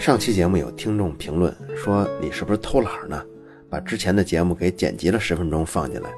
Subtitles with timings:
[0.00, 3.22] 上期节目有听众评论说你是不是偷懒呢？
[3.68, 6.10] 把之前的节目给剪辑了十分钟放进来。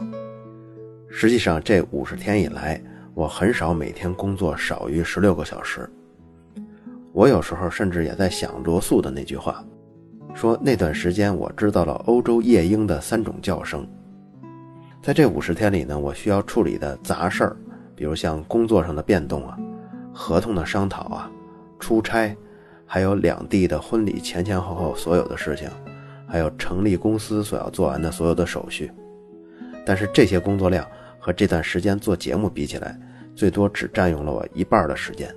[1.10, 2.80] 实际上这五十天以来，
[3.12, 5.90] 我很少每天工作少于十六个小时。
[7.13, 9.64] 我有时候甚至也在想罗素的那句话，
[10.33, 13.85] 说那段时间我知道了欧洲夜莺的三种叫声。
[15.03, 17.56] 在这五十天里呢，我需要处理的杂事儿，
[17.96, 19.59] 比如像工作上的变动啊、
[20.14, 21.28] 合同的商讨啊、
[21.80, 22.33] 出差。
[22.92, 25.66] 还有两地的婚礼前前后后所有的事情，
[26.28, 28.92] 还有成立公司所要做完的所有的手续，
[29.83, 30.87] 但是这些工作量
[31.19, 33.00] 和这段时间做节目比起来，
[33.34, 35.34] 最多只占用了我一半的时间。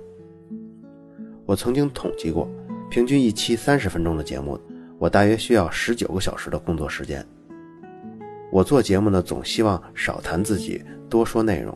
[1.46, 2.46] 我曾经统计过，
[2.90, 4.60] 平均一期三十分钟的节目，
[4.98, 7.26] 我大约需要十九个小时的工作时间。
[8.52, 11.74] 我做节目呢，总希望少谈自己，多说内容，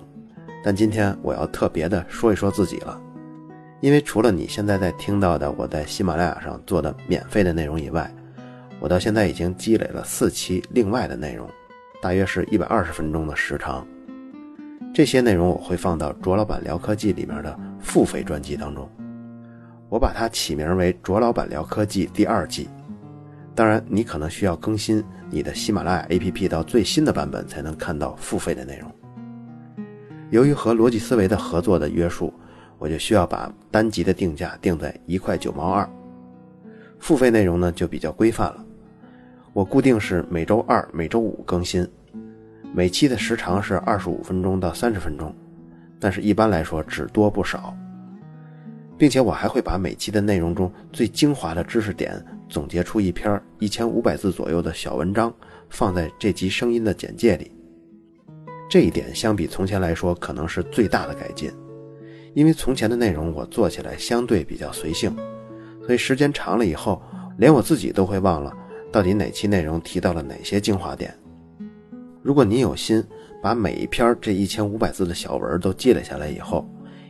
[0.63, 3.01] 但今天我要特别的说一说自己了。
[3.81, 8.13] 因为除了你现在在听到的我在喜马拉雅上做的免费的内容以外，
[8.79, 11.49] 我到现在已经积累了四期另外的内容，
[12.03, 13.87] 大约是一百二十分钟的时长。
[14.93, 18.87] 这些内容我会放到卓老板聊科技里面的付费专辑当中，
[19.89, 22.69] 我把它起名为卓老板聊科技第二季。
[23.55, 28.93] 当然，你可能需要更新你的喜马拉雅 APP 到最新的版本才能看到付费的内容。
[30.29, 32.31] 由于和逻辑思维的合作的约束。
[32.81, 35.87] 我就需要把单集的定价定在一块九毛二，
[36.99, 38.65] 付费内容呢就比较规范了。
[39.53, 41.87] 我固定是每周二、每周五更新，
[42.73, 45.35] 每期的时长是二十五分钟到三十分钟，
[45.99, 47.77] 但是一般来说只多不少，
[48.97, 55.31] 并且我还会把每期的内容中最精华的知识点总结出一篇一千五百字左右的小文章，
[55.69, 57.53] 放在这集声音的简介里。
[58.71, 61.53] 这一点相比从前来说，可能是最大的改进。
[62.35, 65.15] 因为从前的内容我做起来相对比较随性，
[65.85, 67.03] 所以时间长了以后，
[67.39, 68.53] 连我自己都会忘了
[68.93, 71.15] 到底哪期内容提到了哪些精华点。
[72.23, 73.03] 如果您有心
[73.43, 76.69] 把每一篇这一千五百字的小文都记了下来以后，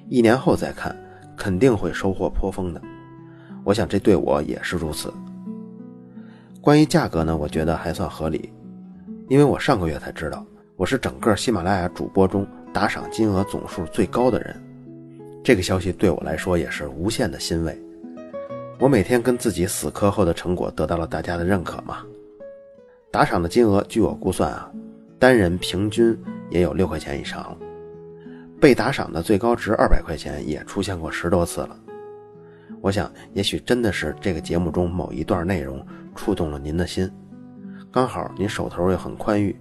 [0.09, 0.97] 一年后再看，
[1.37, 2.81] 肯定会收获颇丰的。
[3.65, 5.13] 我想这对我也是如此。
[6.61, 8.53] 关于价格呢，我觉得还算合理，
[9.29, 14.70] 因为我上个月才知道，我是整个喜马拉雅主播中打赏金额总数最高的人。
[15.43, 17.77] 这个消息对我来说也是无限的欣慰。
[18.79, 22.05] 我每天跟自己死磕后的成果得到了大家的认可嘛。
[23.11, 24.71] 打赏的金额，据我估算啊，
[25.19, 26.17] 单人平均
[26.51, 27.57] 也有六块钱以上了。
[28.61, 31.77] 被打赏的最高值二百块钱也出现过十多次了。
[32.83, 35.85] 我想，也许真的是这个节目中某一段内容
[36.15, 37.11] 触动了您的心，
[37.91, 39.55] 刚好您手头又很宽裕。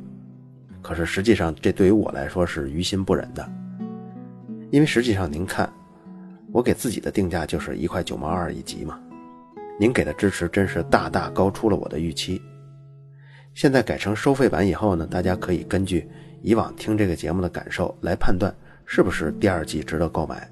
[0.82, 3.50] 可是实际上，这对于我来说是于心不忍的。
[4.72, 5.72] 因为实际上，您看，
[6.52, 9.00] 我给自己的定价就是一块九毛二一集嘛。
[9.80, 12.40] 您给的支持真是大大高出了我的预期。
[13.56, 16.07] 现在改成收费版以后呢，大家可以根据
[16.44, 18.53] 以往听这个节目的感受来判断
[18.85, 20.47] 是不是第二季值得购买。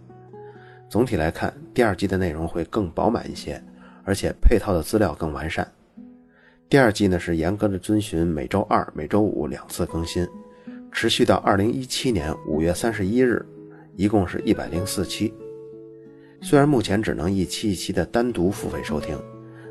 [0.90, 3.62] 总体来看，第二季的内容会更饱满一些，
[4.04, 5.70] 而且配套的资料更完善。
[6.68, 10.28] 第二季呢是严格的遵循每周二、每周五两次更新，
[10.92, 13.46] 持续到二零一七年五月三十一日。
[13.98, 15.34] 一共是一百零四期，
[16.40, 19.18] 虽然目前只能一期一期的单独付费收听，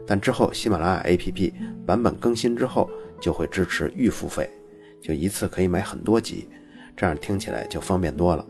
[0.04, 1.52] 但之后喜马拉雅 APP
[1.86, 4.50] 版本更新之后就会支持预付费，
[5.00, 6.48] 就一次可以买很多集，
[6.96, 8.44] 这样听起来就方便多了。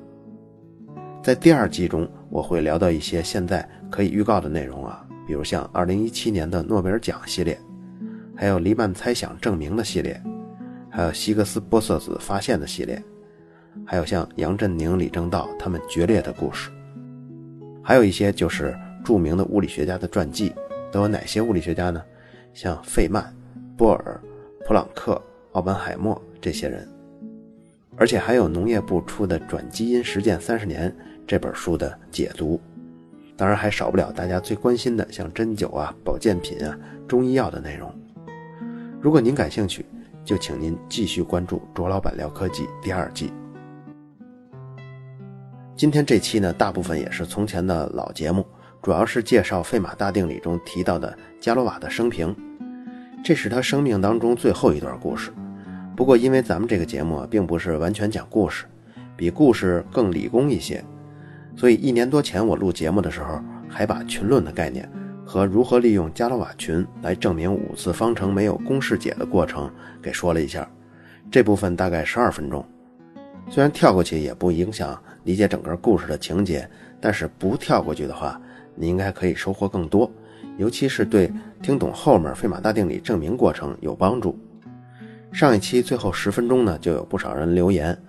[1.22, 7.60] 在第二季中，我会聊到一些现在可以预告的内容啊，比如像二零一七年的诺贝尔奖系列，
[8.34, 10.18] 还有黎曼猜想证明的系列，
[10.88, 13.02] 还有希格斯玻色子发现的系列。
[13.84, 16.70] 还有像杨振宁、李政道他们决裂的故事，
[17.82, 20.52] 还有一些就是著名的物理学家的传记，
[20.90, 22.02] 都有哪些物理学家呢？
[22.54, 23.34] 像费曼、
[23.76, 24.20] 波尔、
[24.66, 25.20] 普朗克、
[25.52, 26.88] 奥本海默这些人，
[27.96, 30.90] 而且还有农业部出的《转基因实践三十年》
[31.26, 32.60] 这本书的解读，
[33.36, 36.76] 当然还少不了大家最关心的像针灸啊、保健品啊、
[37.06, 37.92] 中医药的内容。
[39.00, 39.84] 如果您感兴趣，
[40.24, 43.30] 就请您继续关注卓老板聊科技第二季。
[45.76, 48.46] 今天这期呢，大部分也是从前的老节目，
[48.80, 52.34] 主要是介绍费马大定理中提到的伽罗瓦的生平。
[53.22, 55.30] 这是他生命当中最后一段故事。
[55.94, 58.64] 不过，因为咱们这个节目，并不是完全讲故事，
[59.18, 60.82] 比故事更理工一些，
[61.54, 63.38] 所以一年多前我录节目的时候，
[63.68, 64.90] 还把群论的概念
[65.26, 69.70] 和如何利用伽罗瓦群来证明五次方程没有公式解的过程
[70.00, 70.66] 给说了一下。
[71.30, 72.64] 这部分大概十二分钟，
[73.50, 74.98] 虽然跳过去也不影响。
[75.26, 76.66] 理解整个故事的情节，
[77.00, 78.40] 但是不跳过去的话，
[78.76, 80.08] 你应该可以收获更多，
[80.56, 81.30] 尤其是对
[81.60, 84.38] 听懂后面费马大定理证明过程有帮助。
[85.32, 88.00] 上一期最后十分钟呢，就有不少人留言，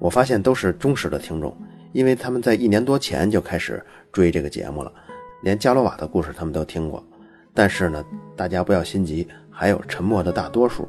[0.00, 1.56] 我发现都是忠实的听众，
[1.92, 3.80] 因为他们在一年多前就开始
[4.12, 4.92] 追这个节目了，
[5.44, 7.02] 连加罗瓦的故事他们都听过。
[7.54, 8.04] 但是呢，
[8.34, 10.88] 大家不要心急，还有沉默的大多数。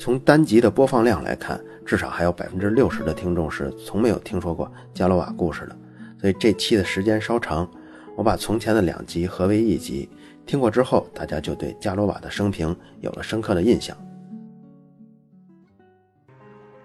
[0.00, 5.76] 从单集的播放量来看，至少还有百分之六十的听众是从没有听说过加罗瓦故事的。
[6.18, 7.70] 所以这期的时间稍长，
[8.16, 10.08] 我把从前的两集合为一集，
[10.46, 13.94] 听过之后，大家就对加罗瓦的生平有了深刻的印象。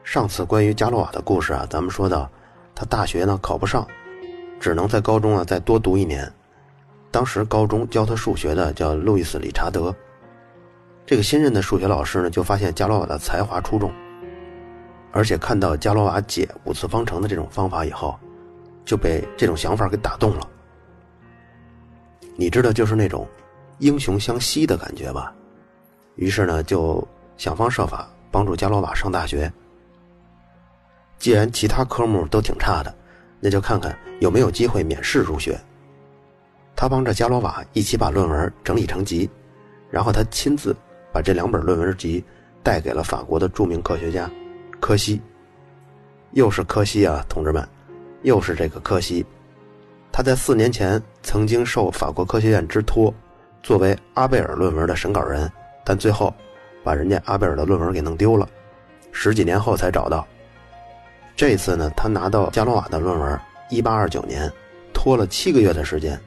[0.04, 2.30] 上次关于加罗瓦的故事啊，咱们说到，
[2.76, 3.88] 他大学呢考不上，
[4.60, 6.30] 只能在高中啊再多读一年。
[7.12, 9.96] 当时高中教他数学的叫路易斯·理查德，
[11.06, 13.94] 这个新任的数学老师呢，就发现加罗瓦的才华出众，
[15.12, 18.18] 而且看到加罗瓦解五次方程的这种方法以后，
[18.84, 20.50] 就被这种想法给打动了。
[22.36, 23.28] 你知道，就是那种
[23.78, 25.32] 英雄相惜的感觉吧？
[26.16, 27.08] 于是呢，就
[27.38, 29.52] 想方设法帮助加罗瓦上大学。
[31.20, 32.94] 既然其他科目都挺差的，
[33.40, 35.60] 那就看看有没有机会免试入学。
[36.76, 39.30] 他帮着加罗瓦一起把论文整理成集，
[39.90, 40.76] 然后他亲自
[41.16, 42.22] 把这两本论文集
[42.62, 44.30] 带给了法国的著名科学家
[44.82, 45.22] 柯西。
[46.32, 47.66] 又是柯西啊，同志们，
[48.24, 49.26] 又是这个柯西。
[50.12, 53.14] 他在四年前曾经受法国科学院之托，
[53.64, 55.50] 作为阿贝尔论文的审稿人，
[55.86, 56.36] 但最后
[56.84, 58.46] 把人家阿贝尔的论文给弄丢了，
[59.14, 60.28] 十几年后才找到。
[61.34, 63.40] 这次呢，他拿到加罗瓦的论文，
[63.70, 64.52] 一八二九年，
[64.94, 66.20] 拖了七个月的时间。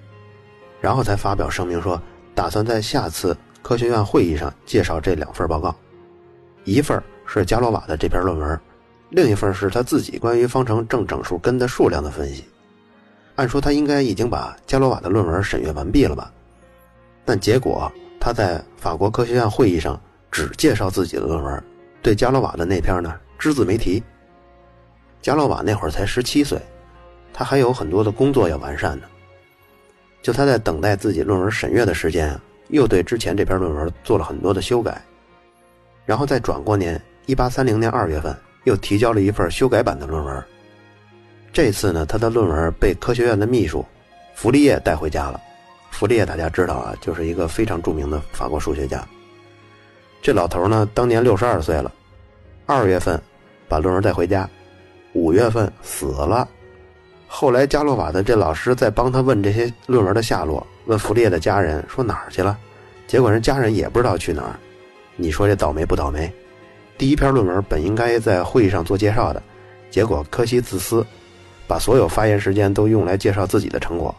[0.81, 2.00] 然后才发表声明说，
[2.34, 5.75] 打算在下次科学院会议上介绍这两份报告，
[6.64, 8.60] 一份是加罗瓦的这篇论文，
[9.10, 12.44] 另一份是他自己关于方程正整数根的数量的分析。
[13.37, 16.32] 按说他应该已经把加罗瓦的论文审阅完毕了吧？
[17.25, 20.00] 但结果他在法国科学院会议上
[20.31, 21.64] 只介绍自己的论文，
[22.02, 24.02] 对加罗瓦的那篇呢只字没提。
[25.20, 26.58] 加罗瓦那会儿才十七岁，
[27.32, 29.05] 他还有很多的工作要完善呢。
[30.20, 32.38] 就他在等待自己论文审阅的时间，
[32.69, 35.00] 又对之前这篇论文做了很多的修改，
[36.06, 40.44] 然后再转过年，一八三零年二月份又提交了一份修改版的论文。
[41.53, 43.85] 这次呢，他的论文被科学院的秘书
[44.35, 45.41] 弗利叶带回家了。
[45.91, 49.05] 弗利叶大家知道啊，就是一个非常著名的法国数学家。
[50.20, 51.93] 这老头呢，当年六十二岁了，
[52.67, 53.20] 二月份
[53.67, 54.49] 把论文带回家，
[55.15, 56.47] 五月份死了。
[57.26, 62.58] 后来，加洛瓦的这老师在帮他问这些论文的下落，问弗列的家人说哪儿去了，
[63.06, 64.58] 结果人家人也不知道去哪儿。
[65.17, 66.32] 你说这倒霉不倒霉？
[66.96, 69.43] 第一篇论文本应该在会议上做介绍的，
[69.90, 71.06] 结果柯西自私，
[71.67, 74.14] 把所有发言时间都用来介绍自己的成果。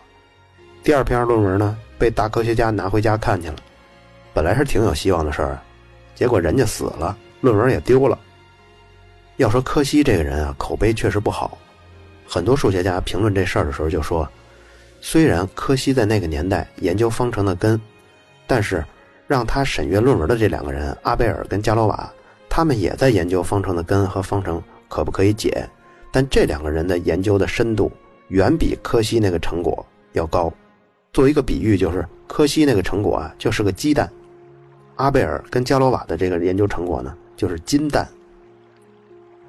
[0.84, 3.56] 第二篇论文呢，被大科学家拿回家看去了，
[4.32, 5.60] 本来是挺有希望的事儿，
[6.14, 8.18] 结果人家死了，论文也丢了。
[9.38, 11.58] 要说柯西这个人啊，口碑确实不好。
[12.28, 14.30] 很多数学家评论这事儿的时候就说，
[15.02, 17.80] 虽然柯西在那个年代研究方程的根，
[18.46, 18.84] 但是
[19.28, 22.12] 让他审阅论文的这两个人阿贝尔跟加罗瓦，
[22.50, 25.68] 他们也在研究方程的根和方程可不可以解，
[26.12, 27.92] 但这两个人的研究的深度
[28.28, 30.52] 远比柯西那个成果要高。
[31.14, 34.12] 做一个比喻，就是柯西那个成果啊就是个鸡蛋，
[34.96, 38.08] 阿贝尔跟加罗瓦的这个研究成果呢就是金蛋。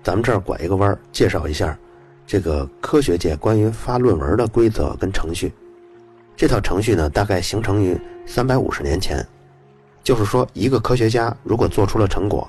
[0.02, 1.76] 咱们这儿拐一个弯，介绍一下。
[2.30, 5.52] 这个科学界关于发论文的规则跟程序，
[6.36, 9.26] 这套程序呢，大概形成于三百五十年前。
[10.04, 12.48] 就是说，一个科学家如果做出了成果，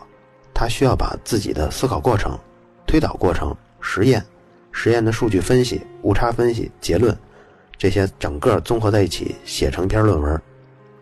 [0.53, 2.38] 他需要把自己的思考过程、
[2.85, 4.23] 推导过程、实验、
[4.71, 7.17] 实验的数据分析、误差分析、结论
[7.75, 10.39] 这些整个综合在一起，写成一篇论文，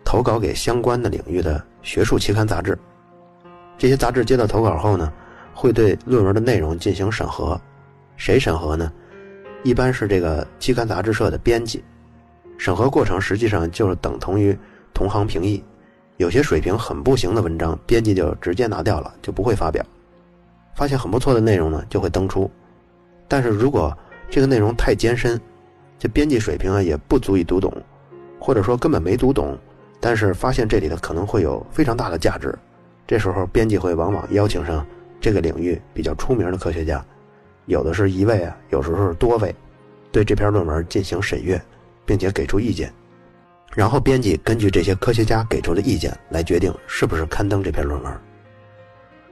[0.02, 2.78] 投稿给相关的领域的学术期刊杂志。
[3.76, 5.12] 这些杂志接到投稿后呢，
[5.52, 7.60] 会对论文的内容进行审核。
[8.20, 8.92] 谁审核呢？
[9.62, 11.82] 一般是这个期刊杂志社的编辑。
[12.58, 14.54] 审核过程实际上就是等同于
[14.92, 15.64] 同行评议。
[16.18, 19.82] 有些水平很不行的文章，编辑就直接拿掉了，就不会发表。
[20.74, 22.50] 发现很不错的内容呢，就会登出。
[23.26, 23.96] 但是如果
[24.28, 25.40] 这个内容太艰深，
[25.98, 27.72] 这编辑水平啊也不足以读懂，
[28.38, 29.56] 或者说根本没读懂，
[29.98, 32.54] 但是发现这里的可能会有非常大的价值，
[33.06, 34.86] 这时候编辑会往往邀请上
[35.22, 37.02] 这个领域比较出名的科学家。
[37.66, 39.54] 有的是一位啊，有时候是多位，
[40.10, 41.60] 对这篇论文进行审阅，
[42.04, 42.92] 并且给出意见，
[43.72, 48.12] 然后编辑根据这些科学家给出的意见来决定是不是刊登这篇论文。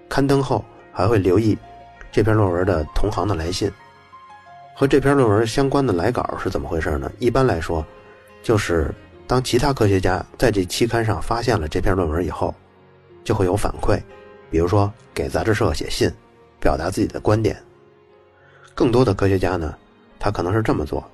[0.08, 1.58] 刊登后还会留意
[2.10, 3.70] 这篇论文的同行的来信，
[4.74, 7.10] 和这篇论文相关的来稿是怎么回事呢？
[7.18, 7.84] 一般来说，
[8.42, 8.94] 就是
[9.26, 12.54] 当其他科学家在这期刊上发现了这篇论文以后，
[13.24, 14.00] 就会有反馈，
[14.50, 16.10] 比如说给杂志社写信，
[16.60, 17.60] 表达自己的观点。
[18.78, 19.74] 更多的科学家呢，
[20.20, 21.04] 他可能是这么做，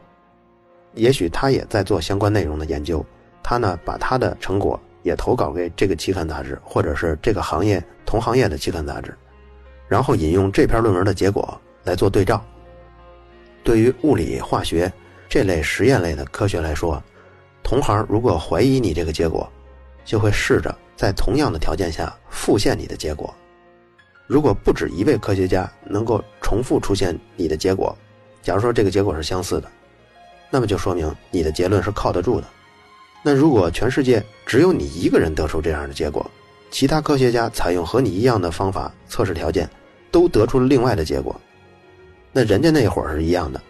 [0.93, 3.03] 也许他也在做相关内容的研究，
[3.43, 9.17] 他呢把他的成果也投稿给这个期刊杂志，或者是这个行业同行业的期刊杂志，
[9.89, 12.45] 然后引用这篇论文的结果来做对照。
[13.63, 14.93] 对于物理、化学
[15.27, 17.03] 这类实验类的科学来说，
[17.63, 19.51] 同行如果怀疑你这个结果，
[20.05, 23.35] 就会试着在同样的条件下复现你的结果。
[24.27, 27.97] 如果不止一位科学家能够重复出现你的结果，
[28.43, 29.71] 假如说这个结果是相似的，
[30.51, 32.47] 那么就说明你的结论是靠得住的。
[33.23, 36.31] 那如果全世界只有你一个人得出这样的结果，
[36.71, 39.69] 其他科学家采用和你一样的方法测试条件，
[40.11, 41.39] 都得出了另外的结果。
[42.33, 43.61] 那人家那会儿是一样的，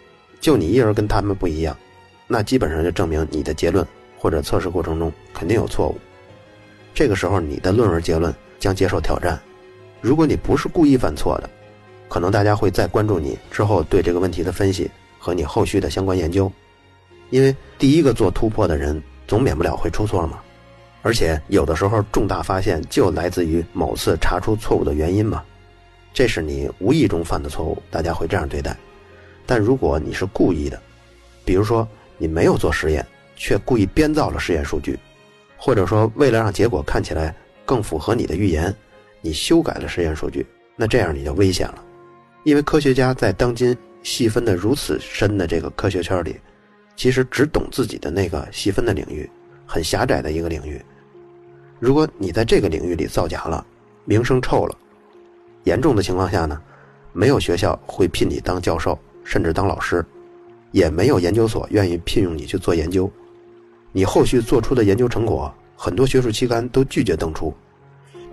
[0.40, 1.76] 就你一人跟他们不一样，
[2.26, 3.86] 那基本上就证明你的结论
[4.18, 5.98] 或者测试过程中肯定有错误。
[6.94, 9.40] 这个时候，你的论文结论将接受挑战。
[10.04, 11.48] 如果你不是故意犯错的，
[12.10, 16.52] 可能大家会再关注你之后对这个问题的分析和你后续的相关研究，
[17.30, 20.40] 因为第一个做突破的人总免不了会出错嘛。
[21.00, 25.42] 而且有的时候重大发现就来自于某次查出错误的原因嘛。
[26.12, 28.76] 这是你无意中犯的错误，大家会这样对待。
[29.46, 30.78] 但如果你是故意的，
[31.46, 33.04] 比如说你没有做实验，
[33.36, 34.98] 却故意编造了实验数据，
[35.56, 37.34] 或者说为了让结果看起来
[37.64, 38.74] 更符合你的预言，
[39.24, 41.82] 你修改了实验数据，那这样你就危险了。
[42.42, 46.36] 因为科学家在当今细分的如此深的这个科学圈里，
[46.94, 49.28] 其实只懂自己的那个细分的领域，
[49.64, 50.78] 很狭窄的一个领域。
[51.80, 53.66] 如果你在这个领域里造假了，
[54.04, 54.76] 名声臭了。
[55.62, 56.60] 严重的情况下呢，
[57.14, 60.04] 没有学校会聘你当教授，甚至当老师，
[60.70, 63.10] 也没有研究所愿意聘用你去做研究。
[63.90, 67.54] 你后续做出的研究成果，很多学术期刊都拒绝登出。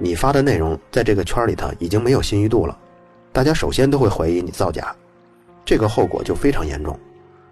[0.04, 2.76] 你发的内容在这个圈里头已经没有信誉度了，
[3.32, 4.96] 大家首先都会怀疑你造假，
[5.64, 7.00] 这个后果就非常严重。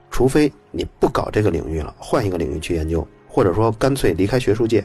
[0.10, 4.84] 除非你不搞这个领域了，换一个领域去研究，或者说干脆离开学术界。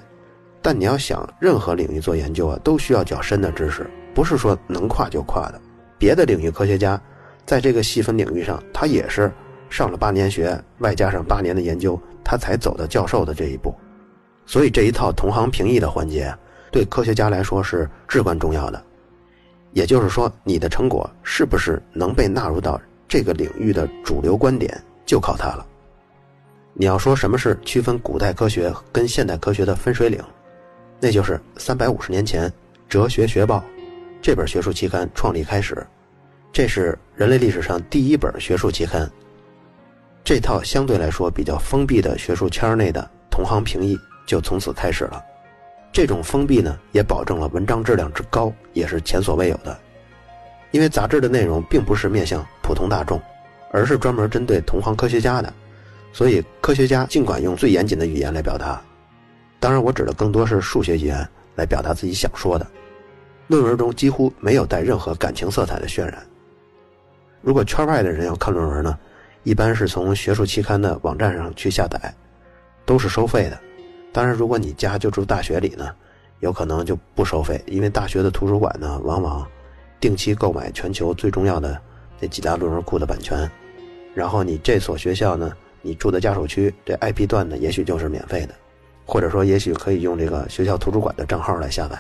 [0.61, 3.89] 但你要想任何领域做研究啊，都需要较深的知识。
[4.13, 5.59] 不是说能跨就跨的，
[5.99, 7.01] 别的领域科学家，
[7.47, 9.33] 在这个细分领域上，他也是
[9.71, 13.75] 上了八年学，外加上八年的研究，他才走到教授的这一步。
[14.45, 16.35] 所以这一套同行评议的环节，
[16.75, 18.83] 对科学家来说是至关重要的。
[19.75, 24.77] 也就是说，你的成果是不是能被纳入到这个领域的主流观点，
[25.07, 25.65] 就靠它了。
[26.73, 30.21] 你要说什么是区分古代科学跟现代科学的分水岭，
[30.99, 32.51] 那就是三百五十年前
[32.89, 33.59] 《哲学学报》。
[34.21, 35.87] 这本学术期刊创立开始，
[36.53, 39.09] 这是人类历史上第一本学术期刊。
[40.25, 45.25] 这套相对来说比较封闭的学术圈内的同行评议就从此开始了。
[45.95, 49.79] 这种封闭呢，也保证了文章质量之高，也是前所未有的。
[50.73, 53.23] 因为杂志的内容并不是面向普通大众，
[53.71, 55.55] 而是专门针对同行科学家的，
[56.13, 58.83] 所以科学家尽管用最严谨的语言来表达，
[59.61, 62.67] 当然我指的更多是数学语言来表达自己想说的。
[63.47, 66.27] 论文中几乎没有带任何感情色彩的渲染。
[67.41, 68.99] 如果圈外的人要看论文呢，
[69.45, 72.13] 一般是从学术期刊的网站上去下载，
[72.85, 73.61] 都是收费的。
[74.15, 75.93] 当然，如果你家就住大学里呢，
[76.39, 79.45] 有可能就不收费，因为大学的图书馆呢，往往
[79.99, 81.77] 定期购买全球最重要的
[82.21, 83.51] 这几大论文库的版权。
[84.15, 85.53] 然后你这所学校呢，
[85.83, 88.55] 你住的家属区这 IP 段呢，也许就是免费的，
[89.05, 91.99] 或者说也许可以用这个学校图书馆的账号来下载。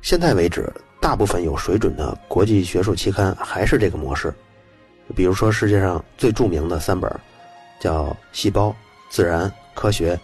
[0.00, 0.68] 现在为止，
[1.00, 4.34] 大部分有水准的国际学术期刊还是这个模式。
[5.14, 7.08] 比如说，世界上最著名的三本，
[7.78, 8.68] 叫《细胞》
[9.08, 9.42] 《自然》
[9.74, 10.16] 《科学》，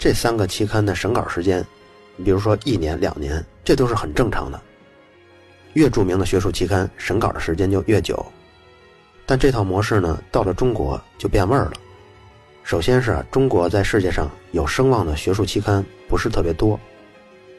[0.00, 1.62] 这三个期刊的审稿时间，
[2.16, 4.58] 你比如说一年两年，这都是很正常的。
[5.74, 8.24] 越著名的学术期刊审稿的时间就越久。
[9.26, 11.72] 但这套模式呢，到了中国就变味儿了。
[12.62, 16.80] 首先是中国在世界上有声望的学术期刊不是特别多。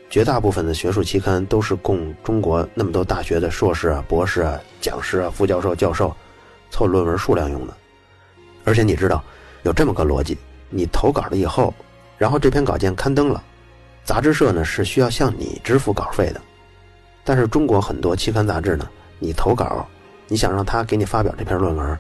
[0.10, 6.12] 绝大部分的学术期刊都是供中国那么多大学的硕士啊、博士啊、讲师啊、副教授、教授
[6.72, 7.78] 凑论文数量用的。
[8.64, 9.24] 而且你知道，
[9.62, 10.36] 有这么个逻辑：
[10.72, 11.72] 你投稿了以后，
[12.22, 13.44] 然后这篇稿件刊登了，
[14.04, 16.40] 杂志社呢是需要向你支付稿费的。
[17.24, 18.88] 但是中国很多期刊杂志呢，
[19.18, 19.88] 你投稿，
[20.28, 21.98] 你想让他给你发表这篇论文，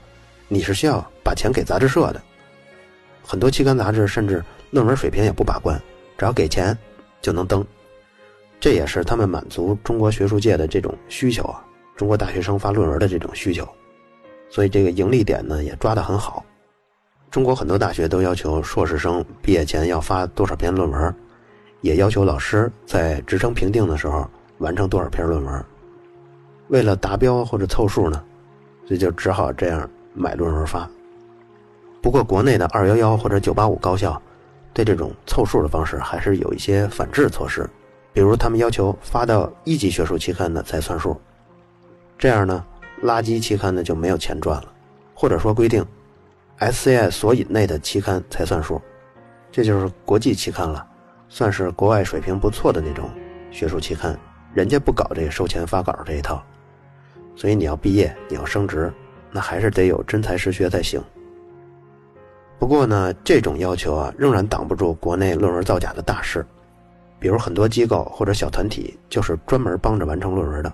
[0.47, 2.21] 你是需要把钱给杂志社的。
[3.25, 5.81] 很多期刊杂志甚至论文水平也不把关，
[6.19, 6.77] 只要给钱
[7.19, 7.65] 就能登。
[8.59, 13.67] 这也是他们满足中国学术界的这种需求啊，中国大学生发论文的这种需求，
[14.51, 16.45] 所以这个盈利点呢也抓得很好。
[17.31, 21.15] 中国很多大学都要求硕士生毕业前要发多少篇论文，
[21.79, 25.65] 也要求老师在职称评定的时候完成多少篇论文。
[26.67, 28.21] 为了达标或者凑数呢，
[28.85, 30.89] 所以就只好这样买论文发。
[32.01, 34.21] 不过国内的二幺幺或者九八五高校，
[34.73, 37.65] 对这种凑数的方式还是有一些反制措施，
[38.11, 41.15] 比如他们要求发到一级学术期刊的才算数，
[42.17, 42.61] 这样呢，
[43.01, 44.65] 垃圾期刊呢就没有钱赚了，
[45.13, 45.85] 或者说规定。
[46.61, 48.79] SCI 所以内的期刊才算数，
[49.51, 50.85] 这就是国际期刊了，
[51.27, 53.09] 算是国外水平不错的那种
[53.49, 54.15] 学术期刊，
[54.53, 56.39] 人家不搞这个收钱发稿这一套，
[57.35, 58.93] 所以你要毕业，你要升职，
[59.31, 61.01] 那还是得有真才实学才行。
[62.59, 66.45] 不过呢，这种要求啊，仍然挡不住国内论文造假的大事，
[67.17, 70.71] 比如很多机构或者小团体就是专门帮着完成论文的，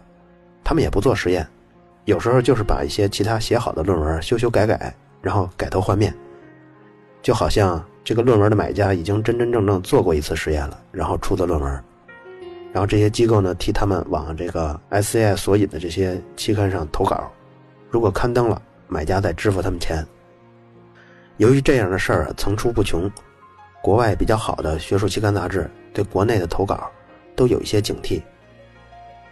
[0.65, 1.47] 他们也不做实验，
[2.03, 4.93] 有时候就是把一些其他写好的论文修修改改。
[5.27, 6.15] 然后改头换面，
[7.21, 11.69] 就好像这个论文的买家已经真真正正做过一次实验了，然后出的论文，
[12.71, 17.29] 然后这些机构呢替他们往这个 SCI 索引的这些期刊上投稿，
[17.89, 20.01] 如果刊登了，买家再支付他们钱。
[21.35, 23.11] 由于这样的事儿层出不穷，
[23.83, 26.89] 国外比较好的学术期刊杂志对国内的投稿
[27.35, 28.21] 都有一些警惕。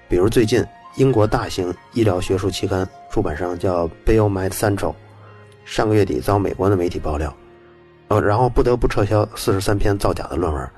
[0.09, 0.61] 比如最近
[0.97, 4.93] 英国大型医疗学术期刊出版商叫 Biomed Central。
[5.65, 7.35] 上个月底遭美国的媒体爆料，
[8.07, 10.69] 呃，然后不得不撤销四十三篇造假的论文。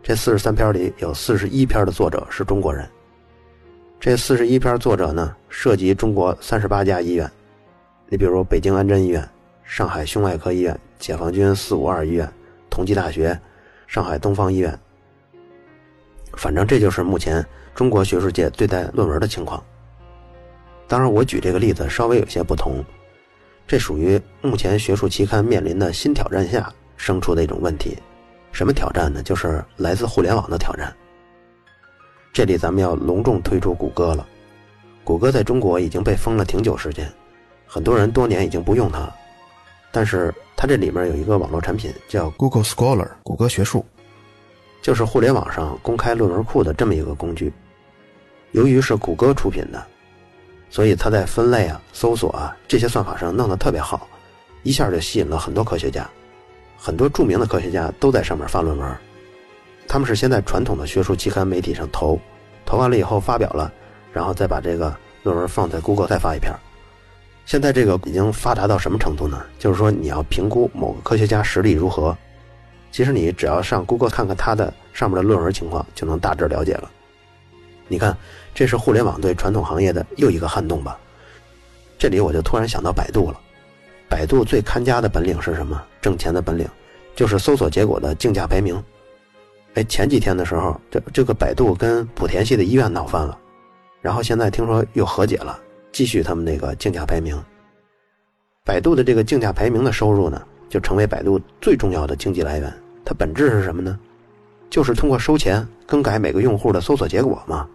[0.00, 2.88] 这四十三篇里有四十一篇的作者是中国人。
[4.00, 7.30] 这四十一篇作者呢，涉及中国三十八家医院，
[8.08, 9.28] 你比如北京安贞医院、
[9.64, 12.28] 上海胸外科医院、解放军四五二医院、
[12.70, 13.38] 同济大学、
[13.86, 14.76] 上海东方医院。
[16.36, 19.62] 反正这就是目前中国学术界对待论文的情况。
[20.88, 22.84] 当然，我举这个例子稍微有些不同。
[23.72, 27.96] 这属于目前学术期刊面临的新挑战下生出的一种问题，
[28.52, 29.22] 什么挑战呢？
[29.22, 30.94] 就是来自互联网的挑战。
[32.34, 34.28] 这里咱们要隆重推出谷歌了。
[35.04, 37.10] 谷歌在中国已经被封了挺久时间，
[37.66, 39.16] 很多人多年已经不用它了。
[39.90, 43.86] 但是它这里面有一个网络产品叫 Google Scholar，谷歌学术，
[44.82, 47.50] 就是互联网上公开论文库的这么一个工具。
[48.50, 49.86] 由于是谷歌出品的。
[50.72, 54.08] 所以他在分类啊、搜索啊这些算法上弄得特别好，
[54.62, 56.08] 一下就吸引了很多科学家，
[56.78, 58.96] 很多著名的科学家都在上面发论文。
[59.86, 62.18] 他们是先在传统的学术期刊媒体上投，
[62.64, 63.70] 投完了以后发表了，
[64.14, 66.50] 然后再把这个论文放在 Google 再发一篇。
[67.44, 69.44] 现在这个已经发达到什么程度呢？
[69.58, 72.16] 就是说你要评估某个科学家实力如何，
[72.90, 76.90] 其实你只要上 Google 看看他的上面的论文情况，就能大致了解了。
[77.88, 78.16] 你看，
[78.54, 80.98] 这是互联网对传统行业的又一个撼动吧？
[81.98, 83.40] 这里我就突然想到百度了。
[84.08, 85.82] 百度最看家的本领是什么？
[86.00, 86.68] 挣钱的本领，
[87.14, 88.82] 就是搜索结果的竞价排名。
[89.74, 93.38] 哎，前几天的时候，这这个百度跟莆田系的医院闹翻了，
[94.02, 95.58] 然后现在听说又和解了，
[95.92, 97.42] 继续他们那个竞价排名。
[98.64, 102.72] 百度的这个竞价排名的收入呢，就成为百度最重要的经济来源。
[103.04, 103.98] 它本质是什么呢？
[104.68, 107.66] 就是通过收钱更改每个用户的搜索结果嘛。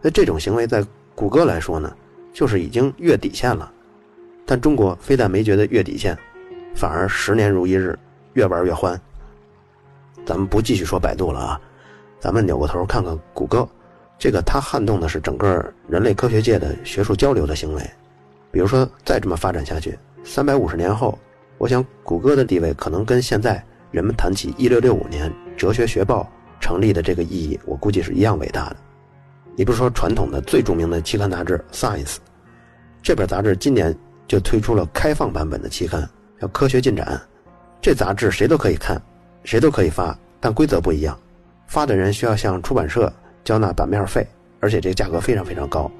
[0.00, 0.84] 那这种行为在
[1.14, 1.92] 谷歌来说呢，
[2.32, 3.72] 就是已经越底线了。
[4.46, 6.16] 但中国非但没觉得越底线，
[6.74, 7.98] 反而十年如一日，
[8.32, 8.98] 越玩越欢。
[10.24, 11.60] 咱们不继续说百度了啊，
[12.20, 13.68] 咱们扭过头看看谷歌，
[14.18, 17.82] 这个它撼动的是整个人类科学界的学术交流的行为。
[18.50, 21.18] 比如说，再这么发展下去，三百五十年后，
[21.58, 26.22] 我想谷歌的地位可能跟现在人们谈起一六六五年《哲学学报》
[26.64, 28.76] 成立的这个意义，我估计是一样伟大的。
[29.58, 32.14] 你不是说传统的最著名的期刊杂志《Science》，
[33.02, 33.92] 这本杂志今年
[34.28, 36.08] 就推出了开放版本的期刊，
[36.40, 37.04] 叫《科学进展》。
[37.82, 39.02] 这杂志谁都可以看，
[39.42, 41.18] 谁都可以发，但规则不一样。
[41.66, 44.24] 发的人需要向出版社交纳版面费，
[44.60, 45.90] 而且这个价格非常非常高。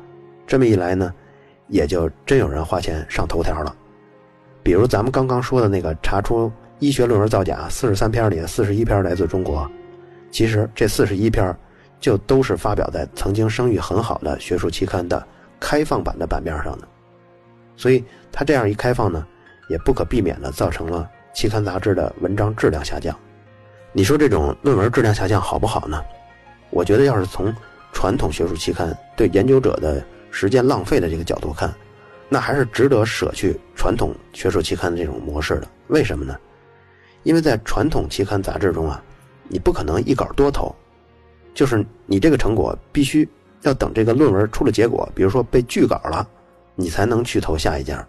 [0.46, 1.12] 这么一来呢，
[1.66, 3.74] 也就真有人花钱上头条了。
[4.62, 9.68] 比如咱们刚刚说的那个查出医学论文造假四十三篇里的四十一篇来自中国，
[10.30, 11.52] 其实这四十一篇。
[12.00, 15.26] 就都是发表在曾经声誉很好的学术期刊的
[15.58, 16.88] 开放版的版面上的，
[17.76, 19.26] 所以它这样一开放呢，
[19.68, 23.16] 也不可避免的造成了期刊杂志的文章质量下降。
[23.92, 26.02] 你说这种论文质量下降好不好呢？
[26.70, 27.52] 我觉得要是从
[27.92, 31.74] 传统学术期刊对研究者的时间浪费的这个角度看，
[32.28, 35.66] 那还是值得舍去传统学术期刊的这种模式的。
[35.88, 36.37] 为什么呢？
[37.24, 39.02] 因为在传统期刊杂志中啊，
[39.48, 40.72] 你不可能一稿多投。
[41.54, 43.28] 就是你这个成果必须
[43.62, 46.26] 要等这个论文出了结果，比如说被拒稿了，
[46.74, 48.06] 你才能去投下一家。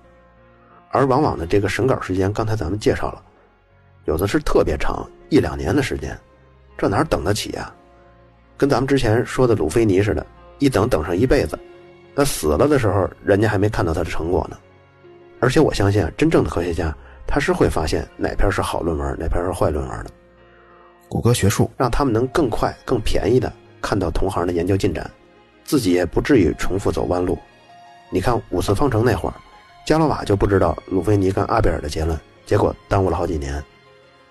[0.92, 3.22] 而往往的这个审稿时间，刚才咱们介绍了，
[4.06, 6.18] 有的是特别长，一两年的时间，
[6.78, 7.72] 这哪等得起呀？
[8.58, 10.26] 跟咱们之前说的鲁菲尼似的，
[10.58, 11.58] 一等等上一辈子，
[12.14, 14.58] 那死了的时候，人家还没看到他的成果呢。
[15.40, 16.94] 而且我相信啊，真正的科学家
[17.26, 20.12] 他是会发现哪篇是好论文，哪篇是坏论文的。
[21.10, 25.10] 谷歌学术让他们能更快、更便宜的看到同行的研究进展，
[25.66, 27.38] 自己也不至于重复走弯路。
[28.10, 29.36] 你看五次方程那会儿，
[29.86, 33.62] 加罗瓦就不知道鲁菲尼跟阿贝尔的结论，结果耽误了好几年。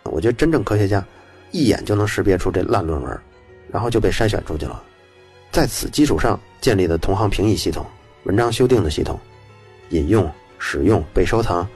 [0.05, 1.05] 我觉得真正科学家
[1.51, 3.21] 一眼就能识别出这烂论文。
[3.71, 4.83] 然后就被筛选出去了，
[5.53, 7.85] 在此基础上建立的同行评议系统、
[8.25, 9.21] 文章修订的系统、
[9.91, 10.27] 引用、
[10.59, 11.69] 使用、被收藏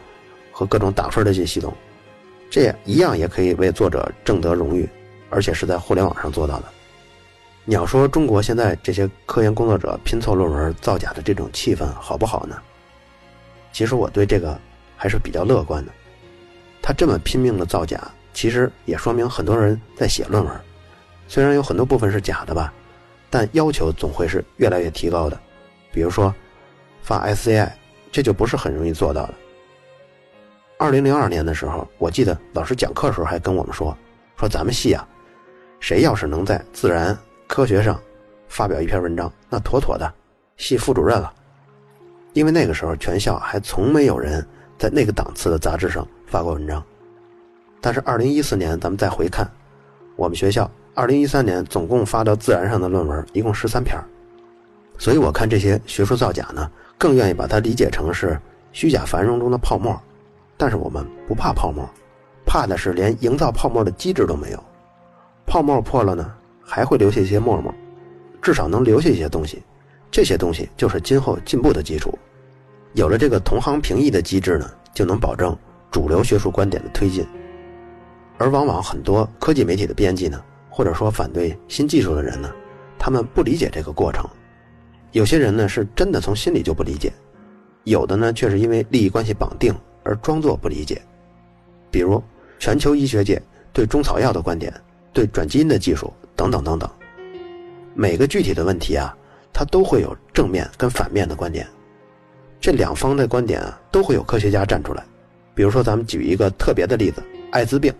[0.50, 1.70] 和各种打分的这些系统，
[2.52, 4.86] 这一样也可以为作者挣得荣誉，
[5.30, 6.64] 而且是在互联网上做到的。
[7.64, 12.58] 你要说中国现在这些科研工作者拼凑论文造假的这种气氛好不好呢？
[13.72, 14.60] 其实我对这个
[14.98, 15.90] 还是比较乐观的。
[16.82, 17.98] 他这么拼命的造假，
[18.34, 20.54] 其实也说明很多人在写论文。
[21.28, 22.70] 虽然有很多部分是假的吧，
[23.30, 25.40] 但要求总会是越来越提高的。
[25.90, 26.34] 比如说，
[27.02, 27.70] 发 SCI，
[28.10, 29.34] 这就不是很容易做到的。
[30.82, 33.96] 二零零二年的时候，我记得老师讲课的时候还跟我们说，
[34.36, 35.06] 说咱们系啊，
[35.78, 37.16] 谁要是能在《自然
[37.46, 37.96] 科学》上
[38.48, 40.12] 发表一篇文章，那妥妥的
[40.56, 41.32] 系副主任了。
[42.32, 44.44] 因为那个时候全校还从没有人
[44.76, 46.82] 在那个档次的杂志上发过文章。
[47.80, 49.48] 但是二零一四年，咱们再回看，
[50.16, 50.68] 我们学校。
[50.94, 53.96] 二零一三年总共发到《自然》上的论文一共十三篇，
[54.98, 56.68] 所以我看这些学术造假呢，
[56.98, 58.36] 更愿意把它理解成是
[58.72, 59.96] 虚假繁荣中的泡沫。
[60.62, 61.84] 但是我们不怕泡沫，
[62.46, 64.64] 怕的是连营造泡沫的机制都没有。
[65.44, 67.74] 泡沫破了呢，还会留下一些沫沫，
[68.40, 69.60] 至少能留下一些东西。
[70.08, 72.16] 这些东西就是今后进步的基础。
[72.92, 75.58] 有了这个同行评议的机制呢，就能保证
[75.90, 77.26] 主流学术观点的推进。
[78.38, 80.40] 而往往很多科技媒体的编辑呢。
[80.70, 82.48] 或者说反对新技术的人呢，
[83.00, 84.24] 他们不理解这个过程。
[85.10, 87.12] 有些人呢是真的从心里就不理解，
[87.82, 91.00] 有的呢却是因为利益关系绑定而装作不理解。
[91.90, 92.22] 比如
[92.58, 93.40] 全球医学界
[93.72, 94.72] 对中草药的观点、
[95.12, 96.88] 对转基因的技术等等等等。
[97.94, 99.14] 每个具体的问题啊，
[99.52, 101.66] 它都会有正面跟反面的观点。
[102.60, 105.04] 这两方的观点啊，都会有科学家站出来。
[105.54, 107.92] 比如说，咱们举一个特别的例子：艾滋病。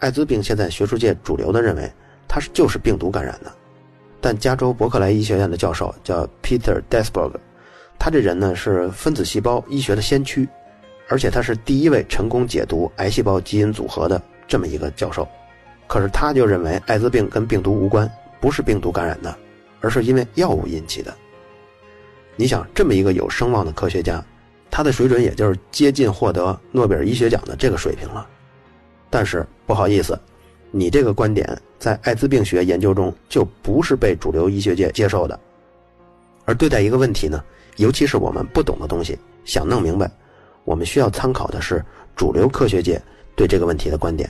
[0.00, 1.90] 艾滋病现在学术界主流的认为
[2.28, 3.50] 它是就是病毒感染的，
[4.20, 7.32] 但加州伯克莱医学院的教授叫 Peter Desberg，
[7.98, 10.46] 他这人呢是分子细胞医学的先驱，
[11.08, 15.26] 而且他是第一位成功解读癌细胞基因组合的这么一个教授。
[15.86, 19.36] 可是他就认为艾滋病跟病毒无关，不是病毒感染的，
[19.80, 21.14] 而是因为药物引起的。
[22.36, 24.24] 你想这么一个有声望的科学家，
[24.70, 28.26] 他的水准也就是接近获得诺贝尔医学奖的这个水平了。
[29.10, 30.18] 但是不好意思，
[30.70, 31.46] 你这个观点
[31.78, 35.38] 在艾滋病学研究中就不是被主流医学界接受的。
[36.46, 37.44] 而对待一个问题呢，
[37.76, 40.10] 尤其是我们不懂的东西，想弄明白，
[40.64, 41.84] 我们需要参考的是
[42.16, 43.00] 主流科学界
[43.36, 44.28] 对这个问题的观点。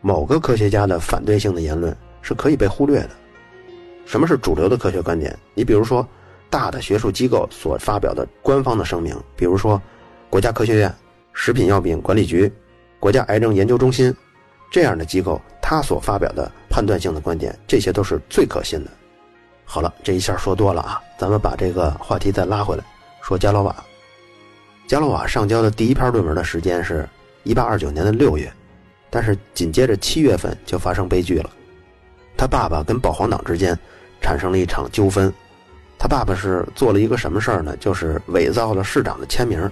[0.00, 3.10] 某个科学家的反对性的言论是可以被忽略的。
[4.04, 5.36] 什么是主流的科学观点？
[5.54, 6.06] 你比如说，
[6.48, 9.80] 大的学术机构所发表的官方的声明，比如说
[10.30, 10.94] 国家科学院、
[11.32, 12.52] 食品药品管理局。
[12.98, 14.14] 国家癌症研究中心
[14.70, 18.90] 这样的机构，他所发表的判断性的观点，这些都是最可信的。
[19.64, 22.84] 好了，这一下说多了啊，咱们把这个话题再拉回来，
[23.20, 23.76] 说加罗瓦。
[24.86, 27.08] 加罗瓦上交的第一篇论文的时间是
[27.44, 28.52] 1829年的6月，
[29.10, 31.50] 但是紧接着7月份就发生悲剧了。
[32.36, 33.76] 他爸爸跟保皇党之间
[34.20, 35.32] 产生了一场纠纷。
[35.98, 37.76] 他爸爸是做了一个什么事儿呢？
[37.78, 39.68] 就是伪造了市长的签名。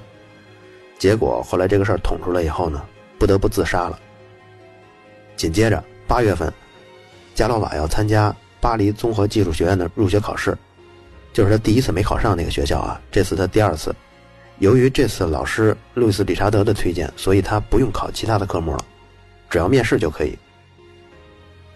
[0.99, 2.83] 结果后来这个事儿捅出来以后呢？
[3.19, 3.99] 不得不自杀了。
[5.37, 6.53] 紧接着八月份，
[7.35, 10.57] 加罗瓦要参加巴黎综合技术学院的入学考试，
[11.33, 13.95] 就是他第一次没考上那个学校啊，这次他第二次。
[14.59, 18.85] 由于这次老师路易斯·理查德的推荐，所以他不用考其他的科目了，
[19.51, 20.39] 只要面试就可以。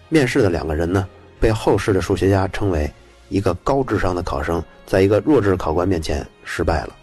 [0.07, 1.07] 面试的两个人呢，
[1.39, 2.91] 被后世的数学家称为
[3.29, 6.95] 一个高智商的考生在一个弱智考官面前失败了。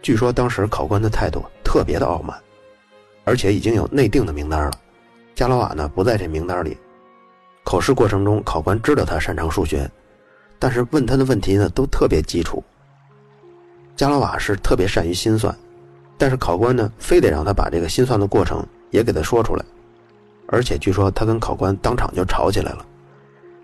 [0.00, 2.36] 据说当时考官的态度特别的傲慢。
[3.28, 4.70] 而且已经有内定的名单了，
[5.34, 6.78] 加罗瓦呢不在这名单里。
[7.64, 9.90] 考试过程中，考官知道他擅长数学，
[10.60, 12.62] 但是问他的问题呢都特别基础。
[13.96, 15.56] 加罗瓦是特别善于心算，
[16.18, 19.64] 但是考官呢非得让他把这个心算的过程也给他说出来，
[20.48, 22.84] 而且据说他跟考官当场就吵起来了。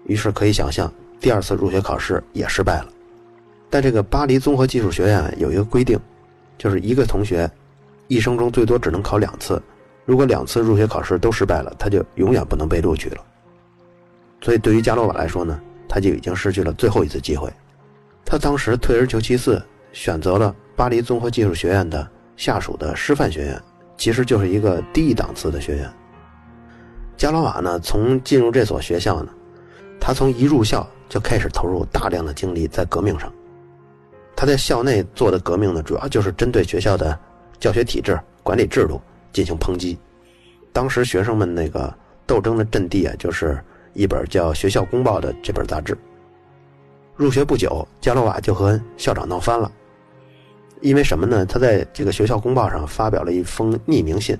[0.07, 2.89] 于是可以想象，第二次入学考试也失败了。
[3.69, 5.99] 但这个巴黎综合技术学院有一个规定，
[6.59, 7.51] 就是一个同学。
[8.09, 9.63] 一生中最多只能考两次，
[10.05, 13.17] 如果两次入学考试都失败了，他就永远不能被录取了。
[14.43, 17.51] 所以对于加罗瓦来说呢，他就已经失去了最后一次机会。
[18.23, 23.63] 他当时退而求其次，选择了巴黎综合技术学院的下属的师范学院，
[23.97, 25.91] 其实就是一个低档次的学院。
[27.17, 29.33] 加罗瓦呢，从进入这所学校呢，
[30.01, 33.33] 他从一入校就开始投入大量的精力在革命上。
[34.35, 37.17] 他在校内做的革命呢，主要就是针对学校的
[37.61, 39.01] 教学体制、管理制度
[39.33, 39.97] 进行抨击。
[40.73, 41.95] 当时学生们那个
[42.27, 45.97] 斗争的阵地啊，就是一本叫《学校公报》的这本杂志。
[47.15, 49.71] 入学不久，加罗瓦就和校长闹翻了。
[50.83, 51.47] 因为什么呢？
[51.47, 54.37] 他在这个《学校公报》上发表了一封匿名信，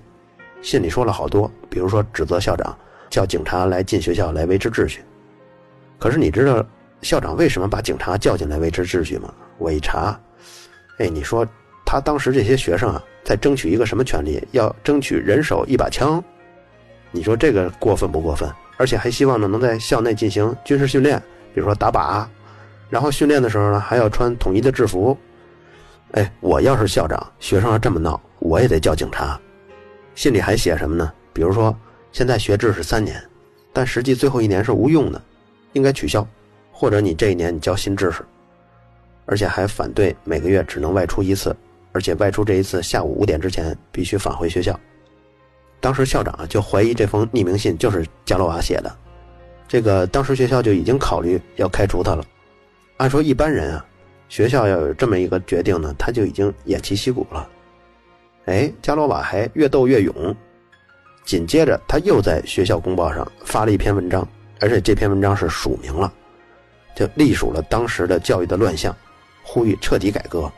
[0.61, 2.77] 信里说了好多，比如说指责校长
[3.09, 5.03] 叫警察来进学校来维持秩序。
[6.01, 6.67] 可是你知道
[7.01, 9.33] 校长为什么把警察叫进来维持秩序吗？
[9.57, 10.19] 我一查，
[10.99, 11.47] 哎，你说
[11.87, 14.43] 他当时这些学生啊，在争取一个什么权利？
[14.51, 16.23] 要争取人手一把枪，
[17.13, 18.51] 你说这个过分不过分？
[18.79, 21.23] 而且还希望呢能在校内进行军事训练，
[21.55, 22.27] 比如说打靶，
[22.91, 25.17] 然后训练的时候呢还要穿统一的制服。
[26.13, 29.41] 哎，我要是校长，学生要这么闹，我也得叫警察。
[30.15, 31.11] 信里还写什么呢？
[31.33, 31.75] 比如说
[32.13, 33.23] 现在学制是三年，
[33.73, 35.21] 但实际最后一年是无用的，
[35.73, 36.27] 应该取消，
[36.71, 38.23] 或者你这一年你教新知识。
[39.25, 41.57] 而且还反对每个月只能外出一次，
[41.93, 44.79] 而且外出这一次下午五点之前必须返回学校。
[45.81, 48.95] 当时校长就怀疑这封匿名信就是加罗瓦写的，
[49.67, 52.23] 这个当时学校就已经考虑要开除他了。
[52.99, 53.87] 按说一般人啊，
[54.33, 57.47] 学校要有这么一个决定呢，他就已经偃旗息鼓了。
[58.47, 60.35] 哎，加罗瓦还越斗越勇，
[61.23, 64.27] 紧接着他又在学校公报上发了一篇文章，
[64.59, 66.11] 而且这篇文章是署名了，
[66.97, 68.97] 就隶属了当时的教育的乱象。
[69.43, 70.51] 呼吁彻底改革。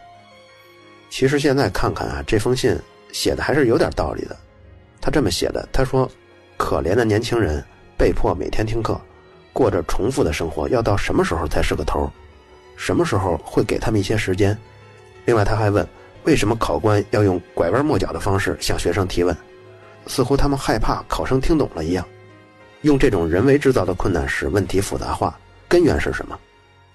[1.11, 2.79] 其实现在看看啊，这封信
[3.11, 4.37] 写的还是有点道理的。
[5.01, 6.09] 他这么写的：“他说，
[6.57, 7.61] 可怜的年轻人
[7.99, 9.01] 被迫每天听课，
[9.53, 12.09] 过着重复的生活，要到什么时候才是个头？
[12.77, 14.57] 什么时候会给他们一些时间？”
[15.27, 15.87] 另外，他还问
[16.25, 19.37] ：“为什么考官要用拐弯抹角的方式向学生提问？
[20.07, 22.07] 似乎他们害怕考生听懂了一样。
[22.83, 26.39] 用这种人为制造的困难使问题复杂化，根源是什么？”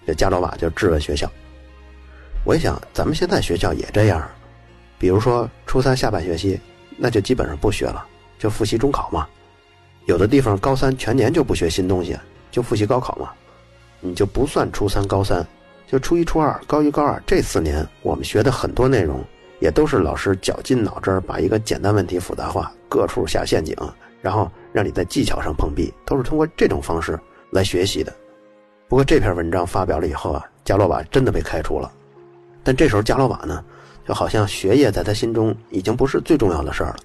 [0.05, 1.29] 这加罗瓦就质问学校。
[2.45, 4.27] 我一想，咱们现在学校也这样，
[4.97, 6.59] 比如说初三下半学期，
[6.97, 8.05] 那就基本上不学了，
[8.37, 9.27] 就复习中考嘛。
[10.05, 12.17] 有的地方高三全年就不学新东西，
[12.49, 13.31] 就复习高考嘛。
[13.99, 15.45] 你就不算初三、高三，
[15.89, 19.25] 就初一、初二、高一、高二这四年，我们学的很多内容，
[19.59, 23.75] 也都是老师绞尽脑汁把一个简单问题复杂化，各处下陷阱，
[24.21, 28.13] 然后让你在技巧上碰壁，都是通过这种方式来学习的。
[28.87, 31.91] 不过这篇文章发表了以后啊，加洛瓦真的被开除了。
[32.63, 33.65] 但这时候加罗瓦呢，
[34.07, 36.97] 就好像学业在他心中已经不是最重要的事儿了，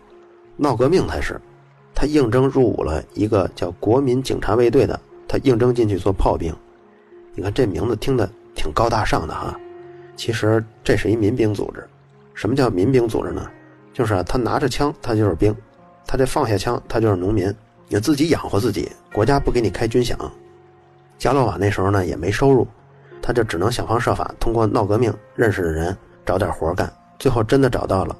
[0.58, 1.40] 闹革命才是。
[1.94, 6.54] 他应征入伍了一个叫国民警察卫队的，他应征进去做炮兵。
[7.34, 9.58] 你看这名字听的挺高大上的哈，
[10.16, 11.86] 其实这是一民兵组织。
[12.34, 13.50] 什么叫民兵组织呢？
[13.92, 15.52] 就是，他拿着枪，他就是兵；
[16.06, 17.54] 他这放下枪，他就是农民，
[17.88, 20.16] 你自己养活自己，国家不给你开军饷。
[21.16, 22.66] 加洛瓦那时候呢也没收入。
[23.22, 28.14] 他就只能想方设法通过闹革命认识的人找点活干，最后真的找到了，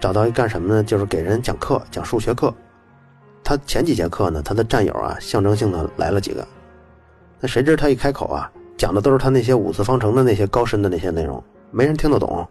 [0.00, 0.82] 找到一干什么呢？
[0.82, 2.52] 就是给人讲课，讲数学课。
[3.44, 6.44] 他前几节课呢，他的战友啊，象征性的来了几个，
[7.38, 12.46] 那谁知他一开口啊，讲的都是他那些五次方程的那些高深的那些内容，没人听得懂。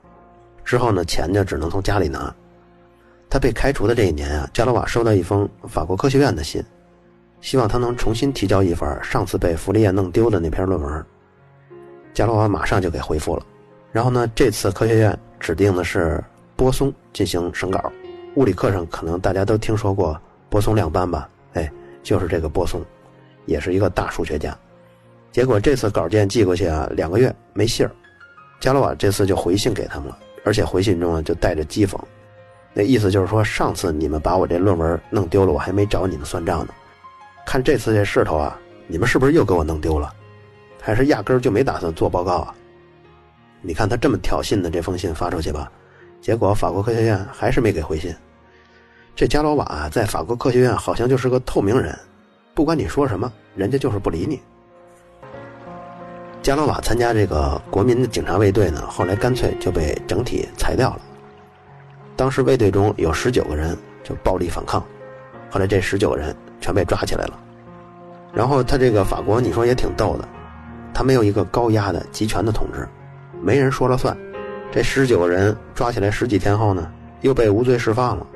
[0.64, 2.34] 之后呢，钱就只能从家里拿。
[3.30, 6.64] 他被开除的这一年啊，加罗瓦收到一封法国科学院的信，
[7.42, 11.06] 希望他能重新提交一份上次被弗利叶弄丢的那篇论文。
[12.14, 13.44] 加罗瓦马上就给回复了，
[13.92, 16.24] 然后呢，这次科学院指定的是
[16.56, 17.92] 波松进行审稿。
[18.36, 21.28] 物理课上可能大家都听说过波松量斑吧？
[21.54, 21.72] 哎，
[22.04, 22.82] 就是这个波松，
[23.46, 24.58] 也是一个大数学家。
[25.34, 27.92] 结果这次稿件寄过去啊，两个月没信儿。
[28.60, 32.00] 加罗瓦这次就回信给他们了，而且回信中啊就带着讥讽，
[32.72, 36.74] 那意思就是说，上次你们把我这论文弄丢了，我还没找你们算账呢。
[37.48, 40.14] 看这次这势头啊，你们是不是又给我弄丢了？
[40.80, 42.56] 还是压根儿就没打算做报告啊？
[43.64, 45.72] 你看他这么挑衅的这封信发出去吧，
[46.22, 48.16] 结果法国科学院还是没给回信。
[49.16, 51.98] 这加罗瓦在法国科学院好像就是个透明人，
[52.54, 54.40] 不管你说什么，人家就是不理你。
[56.44, 61.00] 加罗瓦参加这个国民的警察卫队呢，后来干脆就被整体裁掉了。
[62.18, 64.84] 当时卫队中有十九个人就暴力反抗，
[65.50, 67.40] 后来这十九个人全被抓起来了。
[68.34, 70.28] 然后他这个法国，你说也挺逗的。
[70.94, 72.86] 他没有一个高压的集权的统治，
[73.42, 74.16] 没人说了算。
[74.70, 78.28] 这十九个人抓起来十几天后呢，又被无罪释放了。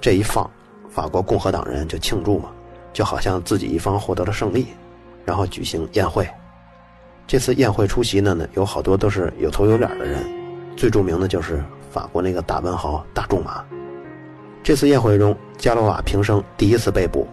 [0.00, 0.50] 这一放，
[0.90, 2.50] 法国共和党人就庆祝嘛，
[2.92, 4.66] 就好像自己一方获得了胜利，
[5.24, 6.28] 然后举行宴会。
[7.26, 10.22] 这次宴会出席的呢，有好多都是有头有脸的人，
[10.76, 13.64] 最著名的就是法国那个大文豪大仲马。
[14.62, 17.26] 这次宴会中，加罗瓦平生第一次被捕。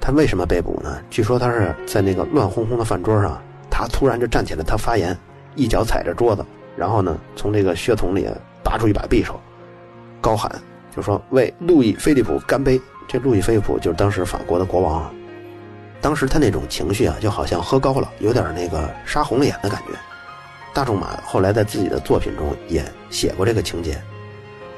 [0.00, 0.98] 他为什么被捕呢？
[1.10, 5.16] 据说他是在那个乱哄哄的饭桌上，他突然就站起来，他发言，
[5.54, 6.44] 一脚踩着桌子，
[6.76, 8.26] 然后呢，从这个血桶里
[8.62, 9.40] 拔出一把匕首，
[10.20, 10.50] 高喊，
[10.94, 12.80] 就说为路易菲利普干杯。
[13.06, 15.14] 这路易菲利普就是当时法国的国王。
[16.04, 19.94] 当时他那种情绪啊，就好像喝高了，有点那个杀红了眼的感觉。
[20.74, 23.98] 大仲马后来在自己的作品中也写过这个情节，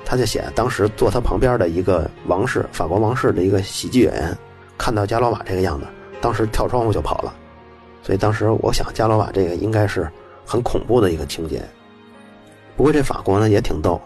[0.05, 4.39] 他就写当时坐他旁边的一个王室，法国王室的一个喜剧演员，
[4.79, 5.87] 看到加罗瓦这个样子，
[6.21, 7.35] 当时跳窗户就跑了。
[8.05, 10.09] 所以当时我想，加罗瓦这个应该是
[10.47, 11.61] 很恐怖的一个情节。
[12.77, 14.01] 不过这法国呢也挺逗，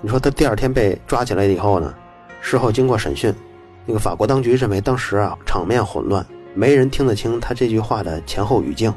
[0.00, 1.92] 你说他第二天被抓起来以后呢，
[2.40, 3.30] 事后经过审讯，
[3.84, 6.24] 那个法国当局认为当时啊场面混乱。
[6.54, 8.92] 没人听得清他这句话的前后语境，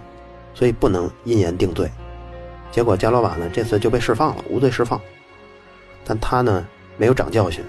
[0.54, 1.89] 所以不能因言定罪。
[2.72, 5.00] 结果加罗瓦呢这次就被释放了，无罪释放。
[6.04, 7.63] 但他呢没有长教训，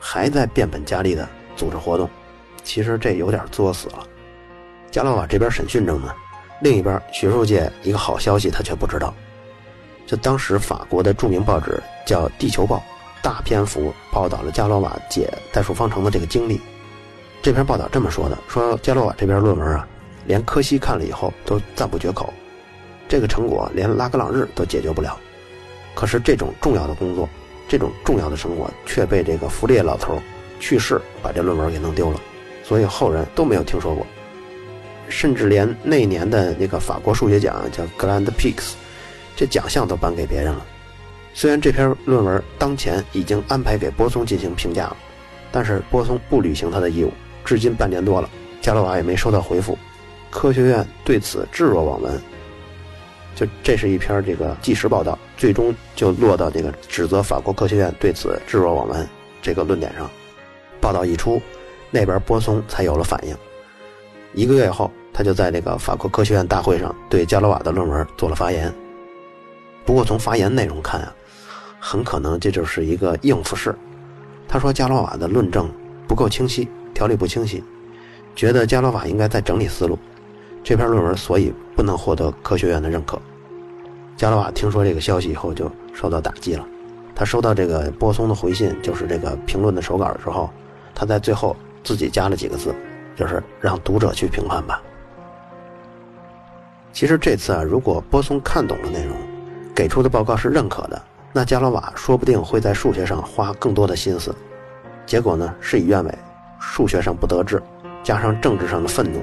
[0.00, 2.08] 还在变本加厉的组织活动。
[2.64, 4.06] 其实这有点作死了。
[4.90, 6.12] 加罗瓦这边审讯中呢，
[6.60, 9.14] 另一边学术界一个好消息他却不知道。
[10.06, 12.76] 就当时法国的著名报纸叫《地球报》，
[13.22, 16.60] 大篇幅报道了加罗瓦解代数方程的这个经历。
[17.46, 19.86] 这篇报道这么说的：说加洛瓦这篇论文啊，
[20.26, 22.34] 连柯西看了以后都赞不绝口，
[23.08, 25.16] 这个成果连拉格朗日都解决不了。
[25.94, 27.28] 可是这种重要的工作，
[27.68, 30.20] 这种重要的成果却被这个弗列老头
[30.58, 32.20] 去世把这论文给弄丢了，
[32.64, 34.04] 所以后人都没有听说过。
[35.08, 38.72] 甚至连那年的那个法国数学奖叫 Grand Prix，
[39.36, 40.66] 这奖项都颁给别人了。
[41.32, 44.96] 虽然这篇论文当前已经安排给波松进行评价了，
[45.52, 47.12] 但是波松不履行他的义务。
[47.46, 48.28] 至今半年多了，
[48.60, 49.78] 加罗瓦也没收到回复，
[50.30, 52.20] 科学院对此置若罔闻。
[53.36, 59.08] 就这是一篇这个纪实报道，最终就落到这个指责法国科学院对此置若罔闻
[59.40, 60.10] 这个论点上。
[60.80, 61.40] 报道一出，
[61.90, 63.36] 那边波松才有了反应。
[64.34, 68.72] 一个月后，他就在这个法国科学院大会上对加罗瓦的论文做了发言。
[69.84, 71.14] 不过从发言内容看啊，
[71.78, 73.72] 很可能这就是一个应付式。
[74.48, 75.70] 他说加罗瓦的论证
[76.08, 76.68] 不够清晰。
[76.96, 77.62] 条理不清晰，
[78.34, 79.98] 觉得加罗瓦应该再整理思路。
[80.64, 83.20] 这篇论文所以不能获得科学院的认可。
[84.16, 86.66] 加罗瓦听说这个消息以后就受到打击了。
[87.14, 90.48] 他收到这个波松的回信，就是这个评论的手稿的时候，
[90.94, 91.54] 他在最后
[91.84, 92.74] 自己加了几个字，
[93.14, 94.80] 就是让读者去评判吧。
[96.94, 99.14] 其实这次啊，如果波松看懂了内容，
[99.74, 101.02] 给出的报告是认可的，
[101.34, 104.34] 那加罗瓦说不定会在数学上花更多的心思。
[105.04, 106.18] 结果呢，事与愿违。
[106.58, 107.62] 数学上不得志，
[108.02, 109.22] 加上政治上的愤怒，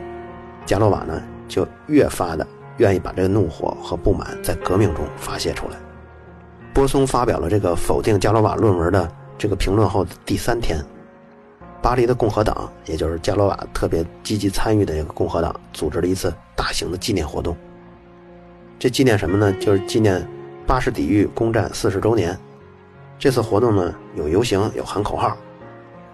[0.65, 2.45] 加罗瓦呢就越发的
[2.77, 5.75] 愿意把这个怒火和不满在革命中发泄出来。
[6.73, 10.83] 波松发表了这个否定加罗瓦论文的这个评论后的第三天，
[11.81, 17.55] 巴黎的共和党，也就是加罗瓦特别积极参与的这个共和党，组织了一次大型的纪念活动。
[18.79, 19.53] 这纪念什么呢？
[19.61, 20.27] 就是纪念
[20.65, 22.37] 巴士底狱攻占四十周年。
[23.19, 25.37] 这次活动呢有游行，有喊口号。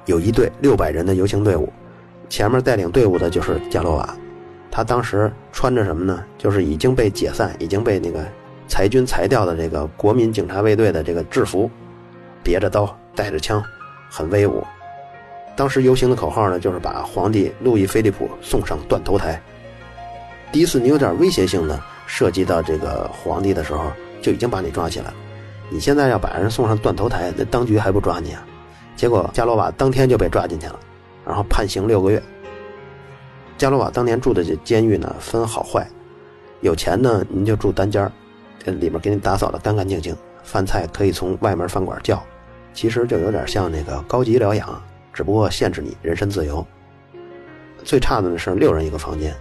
[0.09, 1.71] 有一队六百人的游行队伍，
[2.29, 4.17] 前面带领队伍的就是加罗瓦。
[4.71, 6.23] 他当时穿着什么呢？
[6.35, 8.25] 就是已经被解散、已经被那个
[8.67, 11.69] 裁军裁掉的这个国民警察卫队的这个制服，
[12.43, 13.63] 别着刀，带着枪，
[14.09, 14.65] 很威武。
[15.55, 19.39] 当时游行的口号呢，就是把皇帝路易菲利普送上断头台。
[20.51, 23.91] 第一次你有点威胁性的涉及到这个皇帝的时候，
[24.23, 25.13] 就已经把你抓起来了。
[25.69, 28.43] 你现在要把人送上断头台，那当局还不抓你啊？
[28.99, 30.77] 结果加罗瓦当天就被抓进去了，
[31.25, 32.21] 然后判刑六个月。
[33.57, 35.87] 加罗瓦当年住的这监狱呢，分好坏，
[36.59, 38.11] 有钱呢您就住单间儿，
[38.61, 42.21] 这里面给你打扫的干干净净，饭菜可以从外门饭馆叫，
[42.73, 46.67] 其实就有点像那个高级疗养，只不过限制你人身自由。
[47.85, 49.33] 最差的呢是六人一个房间，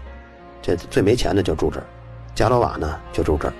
[0.62, 1.86] 这最没钱的就住这儿。
[2.32, 3.54] 加罗瓦呢就住这儿。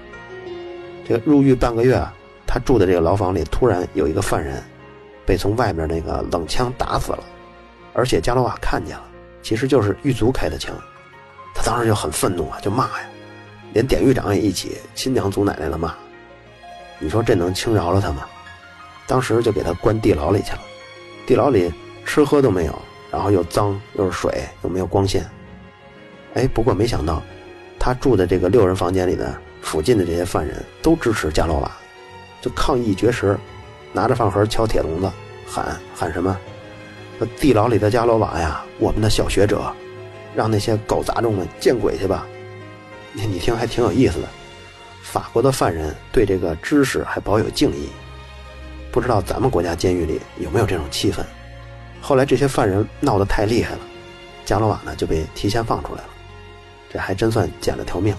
[1.05, 2.15] 这个入狱半个月啊，
[2.47, 4.63] 他住的这个牢房里突然有一个犯人。
[5.29, 7.23] 被从外面那个冷枪打死了，
[7.93, 9.05] 而且加罗瓦看见了，
[9.43, 10.75] 其实就是狱卒开的枪，
[11.55, 13.07] 他当时就很愤怒啊，就骂呀，
[13.75, 15.95] 连典狱长也一起亲娘祖奶奶的骂，
[16.99, 18.23] 你说这能轻饶了他吗？
[19.07, 20.61] 当时就给他关地牢里去了，
[21.27, 21.71] 地牢里
[22.07, 22.79] 吃喝都没有，
[23.11, 25.29] 然后又脏又是水又没有光线，
[26.33, 27.23] 哎，不过没想到，
[27.79, 31.71] 他住的这个六人房间里的附近的这些犯人都支持加罗瓦，
[32.41, 33.39] 就抗议绝食。
[33.99, 35.11] 拿着饭盒敲铁笼子，
[35.45, 36.39] 喊喊什么？
[37.41, 39.75] 地牢里的伽罗瓦呀，我们的小学者，
[40.37, 42.25] 让那些狗杂种们见鬼去吧！
[43.13, 44.29] 你听还挺有意思的。
[45.03, 47.89] 法国的犯人对这个知识还保有敬意，
[48.93, 51.25] 不知道咱们国家监狱里有没有这种气氛？
[52.01, 53.81] 后来这些犯人闹得太厉害了，
[54.45, 56.09] 伽罗瓦呢就被提前放出来了，
[56.93, 58.15] 这还真算捡了条命。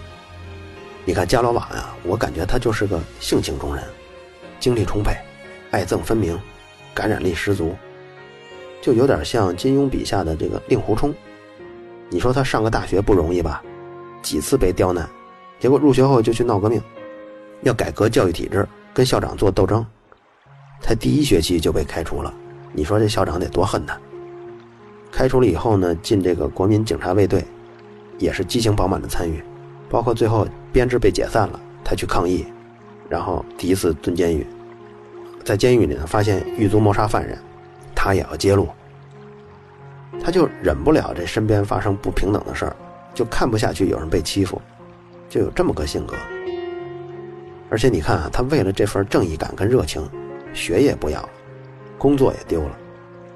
[1.05, 3.81] 你看伽罗瓦呀，我感觉他就是个性情中人，
[4.59, 5.15] 精力充沛，
[5.71, 6.39] 爱憎分明，
[6.93, 7.75] 感染力十足，
[8.81, 11.13] 就有点像金庸笔下的这个令狐冲。
[12.09, 13.61] 你说他上个大学不容易吧？
[14.21, 15.07] 几次被刁难。
[15.59, 16.81] 结果入学后就去闹革命，
[17.61, 19.85] 要改革教育体制，跟校长做斗争。
[20.81, 22.33] 才第一学期就被开除了，
[22.73, 23.99] 你说这校长得多恨他？
[25.11, 27.43] 开除了以后呢，进这个国民警察卫队，
[28.17, 29.43] 也是激情饱满的参与，
[29.89, 32.45] 包括最后编制被解散了，他去抗议，
[33.09, 34.47] 然后第一次蹲监狱，
[35.43, 37.37] 在监狱里呢发现狱卒谋杀犯人，
[37.95, 38.67] 他也要揭露，
[40.23, 42.75] 他就忍不了这身边发生不平等的事儿，
[43.13, 44.61] 就看不下去有人被欺负。
[45.29, 46.15] 就有这么个性格，
[47.69, 50.01] 而且你看啊，他为了这份正义感跟热情，
[50.55, 51.29] 学业不要了，
[51.99, 52.75] 工作也丢了，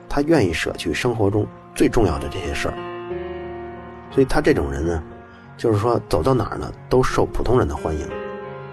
[0.10, 1.46] 他愿意舍去生活中
[1.76, 2.74] 最重要的这些事儿。
[4.10, 5.04] 所以他这种人呢，
[5.56, 8.08] 就是说走到哪儿呢都受普通人的欢迎，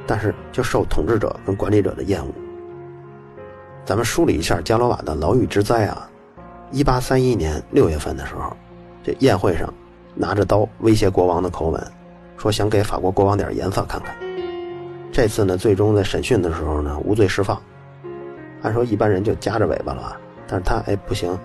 [0.06, 2.32] 但是就受统治者跟管理者的厌恶。
[3.84, 6.08] 咱们梳理一下加罗瓦的牢狱之灾啊，
[6.70, 8.56] 一八三一年六月份的时候，
[9.02, 9.72] 这宴会上
[10.14, 11.82] 拿着刀威胁国王的口吻。
[12.36, 14.14] 说想给法国国王点颜色看看。
[15.12, 17.60] 这次呢，最终在审讯的时候呢，无罪释放。
[18.62, 20.16] 按说一般人就夹着尾巴了，
[20.46, 21.36] 但是他哎不行。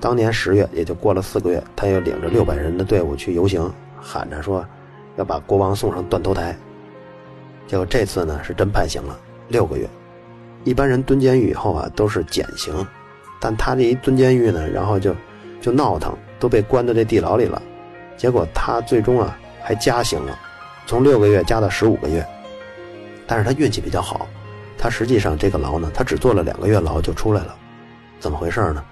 [0.00, 3.68] 当年十月，也就过了四个月，他又领着六百人的队伍去游行，
[4.00, 4.64] 喊着说
[5.16, 6.56] 要把国王送上断头台。
[7.66, 9.18] 结果这次呢是真判刑了，
[9.48, 9.88] 六个月。
[10.64, 12.74] 一般人蹲监狱以后啊都是减刑，
[13.40, 15.14] 但他这一蹲监狱呢，然后就
[15.60, 17.60] 就闹腾，都被关在这地牢里了。
[18.16, 19.36] 结果他最终啊。
[19.62, 20.36] 还加刑了，
[20.86, 22.26] 从六个月加到十五个月，
[23.26, 24.26] 但是他运气比较好，
[24.76, 27.54] 他实际上这个牢呢，他只坐了两个月牢就出来了，
[28.18, 28.82] 怎么回事呢？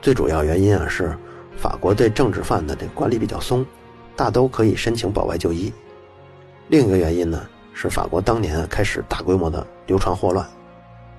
[0.00, 1.14] 最主要原因啊是
[1.56, 3.66] 法国对政治犯的这管理比较松，
[4.14, 5.70] 大都可以申请保外就医。
[6.68, 7.44] 另一个原因呢
[7.74, 10.46] 是法国当年开始大规模的流传霍乱，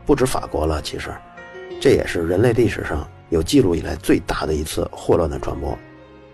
[0.06, 1.10] 不止法国了，其实
[1.80, 5.78] 这也是人类历史上有记录以来最大的一次霍乱的传播。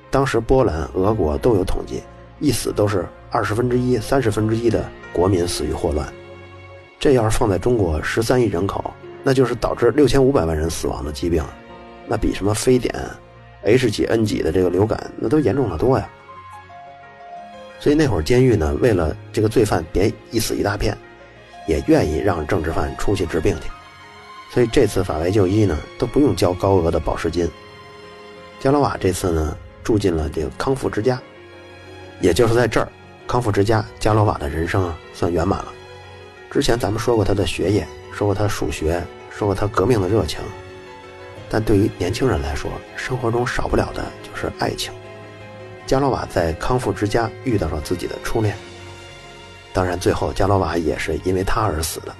[0.09, 2.01] 当时波兰、俄国都有统计。
[2.41, 6.07] 一死都是二十分之一、三十分之一的国民死于霍乱，
[6.97, 8.93] 这要是放在中国十三亿人口，
[9.23, 11.43] 那就是导致六千五百万人死亡的疾病，
[12.07, 12.95] 那比什么非典、
[13.63, 16.09] H 几 N 几的这个流感那都严重的多呀。
[17.77, 20.97] 所以那会儿监狱呢，为了这个罪犯别一死一大片，
[21.69, 23.69] 也愿意让政治犯出去治病去。
[24.51, 27.47] 所以这次法外就医呢，都不用交高额的保释金。
[28.59, 31.21] 加罗瓦这次呢，住进了这个康复之家。
[32.19, 32.89] 也就是在这儿，
[33.27, 35.71] 康复之家加罗瓦的人生啊算圆满了。
[36.49, 40.39] 之前咱们说过他的学业，说过他数学，说过他革命的热情。
[41.47, 44.91] 但对于年轻人来说，生活中少不了的就是爱情。
[45.85, 48.55] 加罗瓦在康复之家遇到了自己的初恋，
[49.73, 52.15] 当然最后加罗瓦也是因为他而死的。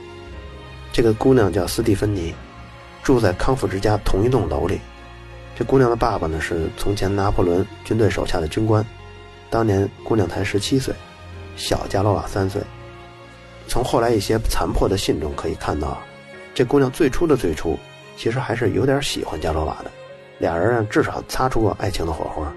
[0.92, 2.34] 这个姑娘叫斯蒂芬妮，
[3.04, 4.80] 住在康复之家同一栋楼里。
[5.58, 8.86] 这姑娘的爸爸呢是从前拿破仑军队手下的军官。
[9.50, 10.94] 当年姑娘才十七岁，
[11.56, 12.62] 小加罗瓦三岁。
[13.68, 15.98] 从后来一些残破的信中可以看到，
[16.54, 17.78] 这姑娘最初的最初，
[18.16, 19.92] 其实还是有点喜欢加罗瓦的，
[20.40, 22.52] 俩人啊至少擦出过爱情的火花。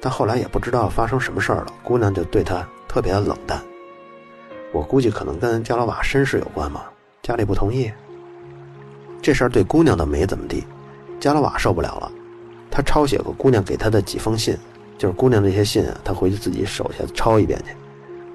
[0.00, 3.62] 但后来也不知道发生什么事儿了，姑娘就对他特别的冷淡。
[4.74, 6.82] 我估计可能跟加罗瓦身世有关嘛，
[7.22, 7.90] 家里不同意。
[9.22, 10.64] 这事儿对姑娘倒没怎么地，
[11.20, 12.12] 加罗瓦受不了了，
[12.70, 14.58] 他抄写过姑娘给他的几封信。
[14.96, 17.74] 就是姑娘那些信啊，他回去自己手下抄一遍去，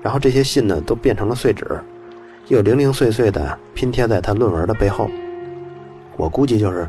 [0.01, 1.65] 然后这些信呢都变成了碎纸，
[2.47, 5.09] 又零零碎碎的拼贴在他论文的背后。
[6.17, 6.87] 我估计就是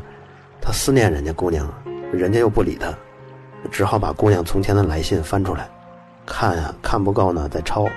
[0.61, 1.69] 他思念人家姑娘，
[2.11, 2.93] 人家又不理他，
[3.71, 5.69] 只好把姑娘从前的来信翻出来，
[6.25, 7.87] 看啊看不够呢再抄，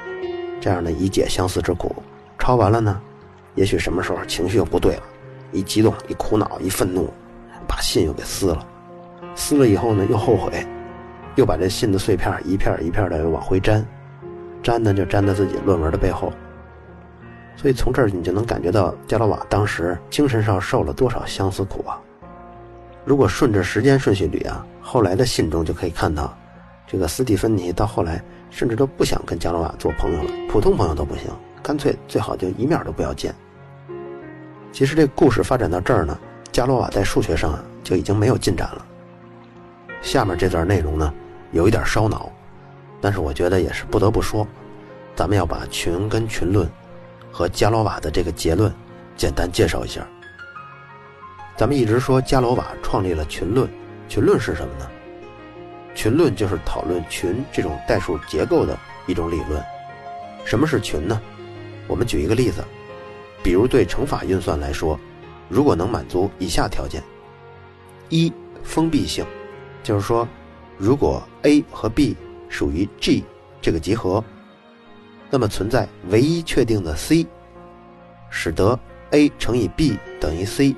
[0.65, 1.95] 这样呢以解相思之苦。
[2.39, 2.99] 抄完了呢，
[3.55, 5.03] 也许什么时候情绪又不对了，
[5.53, 7.13] 一激动一苦恼一愤怒，
[7.69, 8.67] 把信又给撕了，
[9.35, 10.67] 撕了以后呢又后悔。
[11.35, 13.85] 又把这信的碎片一片一片的往回粘，
[14.63, 16.33] 粘呢就粘在自己论文的背后。
[17.57, 22.01] 所以从这儿你就能感觉到加罗瓦当时精神上受了多少相思苦啊！
[23.05, 26.35] 如果顺着时间顺序捋啊，后来的信中就可以看到，
[26.87, 31.25] 这个斯蒂芬妮到后来甚至都不想跟加罗瓦做朋友了，普通朋友都不行，
[31.63, 33.35] 干脆最好就一面都不要见。
[34.71, 36.19] 其实这故事发展到这儿呢，
[36.53, 38.87] 伽罗瓦在数学上就已经没有进展了。
[40.03, 41.13] 下面这段内容呢，
[41.53, 42.31] 有一点烧脑，
[43.01, 44.47] 但是我觉得也是不得不说，
[45.17, 46.69] 咱们要把群跟群论
[47.33, 48.73] 和伽罗瓦的这个结论
[49.17, 50.07] 简单介绍一下。
[51.57, 53.69] 咱们一直说伽罗瓦创立了群论，
[54.09, 54.91] 群论是什么呢？
[55.95, 59.63] 群论就是讨论群这种代数结构的一种理论。
[60.45, 61.21] 什么是群呢？
[61.87, 62.65] 我们举一个例子，
[63.43, 64.99] 比如对乘法运算来说，
[65.49, 67.03] 如果能满足以下条件：
[68.09, 68.33] 一、
[68.63, 69.25] 封闭性，
[69.83, 70.27] 就是说，
[70.77, 72.17] 如果 a 和 b
[72.49, 73.25] 属于 G
[73.61, 74.23] 这个集合，
[75.31, 77.27] 那么存在唯一确定的 C，
[78.31, 78.79] 使得
[79.11, 80.75] a 乘以 b 等于 C。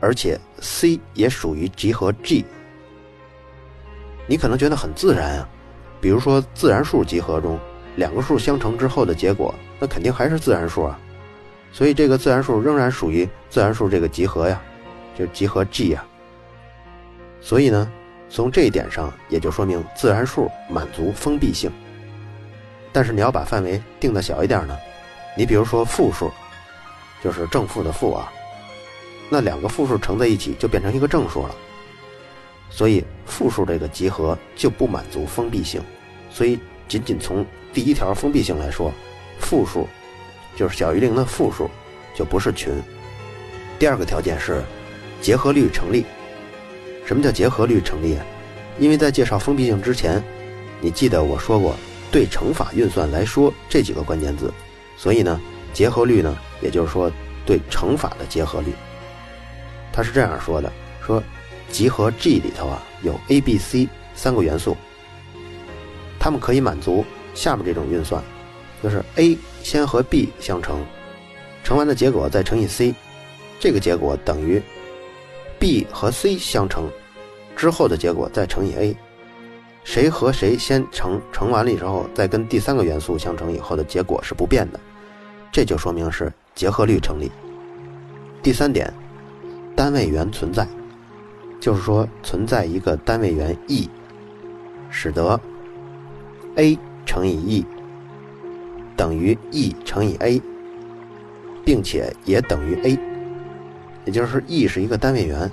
[0.00, 2.44] 而且 C 也属于集合 G，
[4.26, 5.48] 你可能觉得很自然啊，
[6.00, 7.58] 比如说自然数集合中，
[7.96, 10.98] 两个数相乘之后的结果，那肯定还是自然数啊，
[11.72, 14.60] 所以这个自然数仍然属于自然数这个集合呀，
[15.18, 16.04] 就集合 G 呀。
[17.40, 17.90] 所以呢，
[18.30, 21.70] 从这一点上也就说明自然数满足封闭性。
[22.90, 24.76] 但是你要把范围定的小一点呢，
[25.36, 26.30] 你比如说负数，
[27.22, 28.32] 就是正负的负啊。
[29.28, 31.54] 那两个负数乘在一起就变成一个正数了，
[32.74, 35.80] 所以负数这个集合就不满足封闭性，
[36.28, 36.58] 所以
[36.88, 38.92] 仅仅从第一条封闭性来说，
[39.38, 39.88] 负数
[40.56, 41.70] 就是小于零的负数
[42.16, 42.74] 就不是群。
[43.78, 44.60] 第二个条件是
[45.20, 46.04] 结合律成立。
[47.06, 48.18] 什么叫结合律成立？
[48.80, 50.20] 因为在介绍封闭性之前，
[50.80, 51.76] 你记得我说过
[52.10, 54.52] 对乘法运算来说这几个关键字，
[54.96, 55.40] 所以呢，
[55.72, 57.08] 结合律呢，也就是说
[57.46, 58.72] 对乘法的结合律。
[59.92, 60.72] 他是这样说的：
[61.06, 61.22] 说
[61.74, 64.76] 集合 G 里头啊有 A、B、C 三个元素，
[66.20, 67.04] 它们可以满足
[67.34, 68.22] 下面这种运算，
[68.80, 70.78] 就是 A 先和 B 相乘，
[71.64, 72.94] 乘完的结果再乘以 C，
[73.58, 74.62] 这个结果等于
[75.58, 76.88] B 和 C 相乘。
[77.56, 78.96] 之后的结果再乘以 A，
[79.82, 84.78] 谁和谁先乘，乘完了以后再跟第三个元素相乘以后的结果是不变的，
[85.50, 87.32] 这就说明是结合律成立。
[88.44, 88.94] 第三点。
[89.76, 90.64] 单位元存在，
[91.64, 93.88] 就是说存在一个单位元 e，
[94.90, 95.40] 使得
[96.56, 97.66] a 乘以 e
[98.94, 100.42] 等于 e 乘以 a，
[101.64, 102.98] 并且也等于 a，
[104.04, 105.50] 也就是 e 是一个单位元，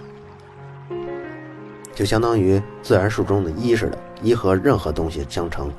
[1.95, 5.72] 就相当于自然数中的一似的，一和任何东西相乘，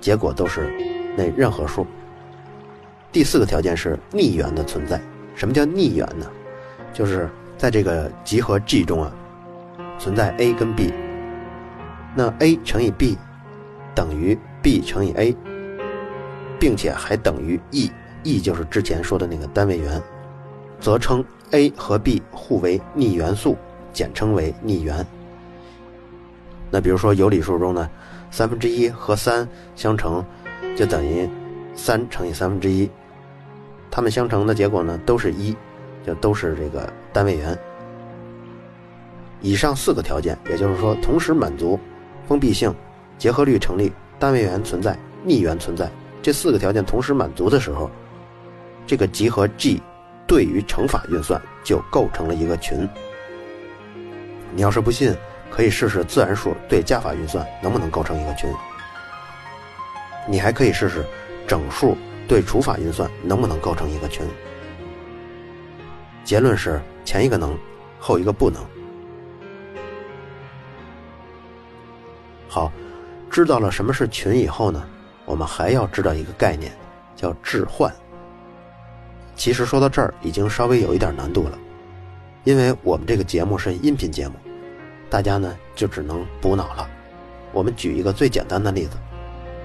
[0.00, 0.72] 结果都是
[1.16, 1.84] 那任何数。
[3.10, 5.02] 第四个条件是逆元的存在。
[5.34, 6.30] 什么叫逆元呢？
[6.94, 7.28] 就是。
[7.58, 9.10] 在这个集合 G 中啊，
[9.98, 10.92] 存在 A 跟 B，
[12.14, 13.16] 那 A 乘以 B
[13.94, 15.36] 等于 B 乘以 A，
[16.58, 20.02] 并且还等于 E，E 就是之前说的那个单位元，
[20.80, 23.56] 则称 A 和 B 互为逆元素，
[23.92, 25.06] 简称为逆元。
[26.70, 27.88] 那比如说有理数中呢，
[28.30, 30.24] 三分之一和三相乘
[30.76, 31.28] 就等于
[31.74, 32.90] 三乘以三分之一，
[33.90, 35.56] 它们相乘的结果呢都是一。
[36.06, 37.58] 就都是这个单位元。
[39.40, 41.78] 以上四个条件，也就是说，同时满足
[42.26, 42.74] 封闭性、
[43.18, 45.90] 结合律成立、单位元存在、逆元存在
[46.22, 47.90] 这四个条件同时满足的时候，
[48.86, 49.80] 这个集合 G
[50.26, 52.88] 对于乘法运算就构成了一个群。
[54.54, 55.14] 你要是不信，
[55.50, 58.50] 可以试试自然数对加法运算能不能构成一个群。
[60.26, 61.04] 你还可以试试
[61.46, 64.26] 整数对除法运算能不能构成一个群。
[66.24, 67.56] 结论是前一个能，
[68.00, 68.60] 后一个不能。
[73.36, 74.82] 知道了什么是群以后呢，
[75.26, 76.72] 我们还要知道一个概念，
[77.14, 77.94] 叫置换。
[79.34, 81.58] 其实说到这儿已经稍微有一点难度了，
[82.44, 84.36] 因为我们这个节目是音频节目，
[85.10, 86.88] 大家呢就只能补脑了。
[87.52, 88.96] 我们举一个最简单的例子，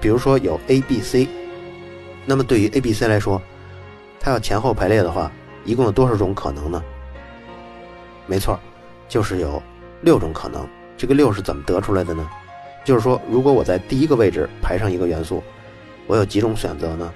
[0.02, 1.26] 比如说有 A、B、C，
[2.26, 3.40] 那么对于 A、B、C 来说，
[4.20, 5.32] 它要前后排列的话。
[5.64, 6.82] 一共有多少种可能呢？
[8.26, 8.60] 没错，
[9.08, 9.62] 就是有
[10.02, 10.68] 六种可能。
[10.94, 12.28] 这个六是怎么得出来的呢？
[12.84, 15.42] 就是说，如果我在第一个位置排上一个元素，
[16.06, 17.12] 我有几种选择呢？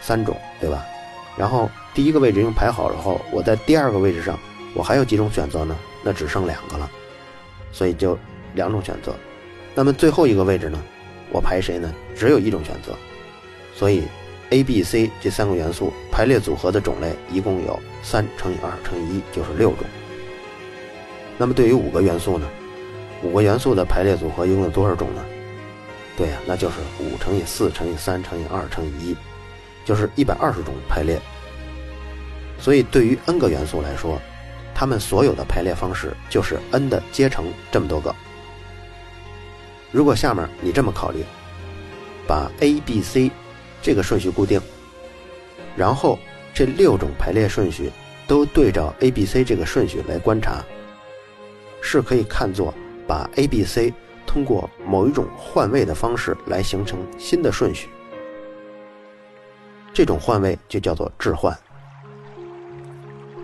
[0.00, 0.84] 三种，对吧？
[1.36, 4.38] 然后第一个位置已经排好了后，我在第二个位置上，
[4.74, 5.76] 我还有几种选择呢？
[6.02, 6.90] 那只剩两个了，
[7.72, 8.18] 所以就
[8.54, 9.14] 两种选择。
[9.74, 10.82] 那么最后一个位置呢？
[11.30, 11.92] 我排谁呢？
[12.16, 12.94] 只有一种选择，
[13.74, 14.04] 所以。
[14.52, 19.86] A、B、C 这三个元素排列组合的种类一共有三乘以二乘以一，就是六种。
[21.38, 22.48] 那么对于五个元素呢？
[23.22, 25.24] 五个元素的排列组合一共有多少种呢？
[26.16, 29.16] 对呀，那就是五乘以四乘以三乘以二乘以一，
[29.84, 31.18] 就是一百二十种排列。
[32.58, 34.20] 所以对于 n 个元素来说，
[34.74, 38.14] 它们所有的排列方式就是 n 的阶乘这么多个。
[39.90, 41.24] 如果下面你这么考虑，
[42.26, 43.30] 把 A、B、C
[43.80, 44.60] 这个顺序固定，
[45.74, 46.18] 然后
[46.52, 47.90] 这六种排列顺序
[48.26, 50.62] 都对照 A、B、C 这个顺序来观察，
[51.80, 52.74] 是可以看作
[53.10, 53.92] 把 A、B、C
[54.24, 57.88] 通过某一种换位的方式来形成新的顺序。
[59.92, 61.52] 这种换位就叫做置换。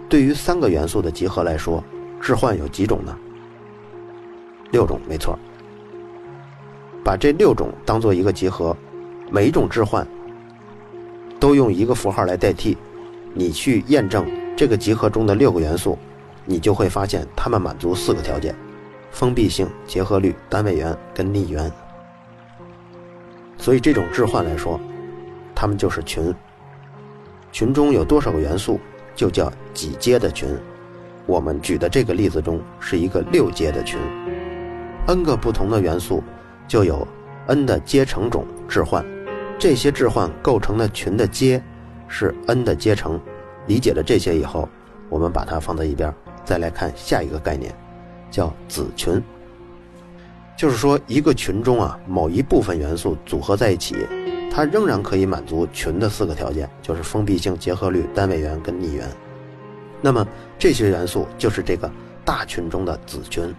[0.08, 1.82] 对于三个元素的集合来说，
[2.20, 3.18] 置换有几种呢？
[4.70, 5.36] 六种，没错。
[7.02, 8.76] 把这六种当做一个集合，
[9.32, 10.06] 每一种置换
[11.40, 12.78] 都用一个符号来代替，
[13.34, 14.24] 你去验证
[14.56, 15.98] 这个集合中的六个元素，
[16.44, 18.54] 你就会发现它们满足四个条件：
[19.16, 21.72] 封闭性、结合律、单位元跟逆元。
[23.56, 24.78] 所以这种置换来说，
[25.54, 26.34] 它们就是群。
[27.50, 28.78] 群中有多少个元素？
[29.14, 30.46] 就叫几阶的群。
[31.24, 33.98] 我们举的这个例子中是一个六阶的群
[35.06, 36.22] ，n 个不同的元素
[36.68, 37.08] 就有
[37.46, 39.02] n 的阶乘种置换，
[39.58, 41.62] 这些置换构成的群的阶
[42.06, 43.18] 是 n 的阶乘。
[43.66, 44.68] 理解了这些以后，
[45.08, 46.14] 我们把它放在一边，
[46.44, 47.74] 再来看下一个概念，
[48.36, 49.22] 叫子群。
[50.58, 53.96] 就是说，一个群中啊，某一部分元素组合在一起。
[54.50, 59.06] 它仍然可以满足群的四个条件，就是封闭性、结合律、单位元跟逆元。
[60.02, 60.26] 那么
[60.58, 61.90] 这些元素就是这个
[62.24, 63.54] 大群中的子群。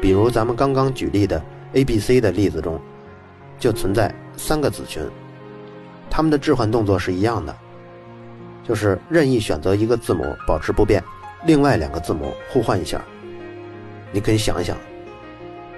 [0.00, 1.42] 比如咱们刚刚举例的
[1.72, 2.80] A、B、C 的例子中，
[3.58, 5.02] 就存在三个子群，
[6.10, 7.56] 它们的置换动作是一样的，
[8.62, 11.02] 就是任意选择一个字母保持不变，
[11.46, 13.02] 另外两个字母互换一下。
[14.12, 14.76] 你可以想一想，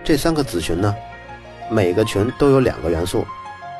[0.04, 0.94] 这三个子群呢，
[1.70, 3.26] 每个群都有两个元素。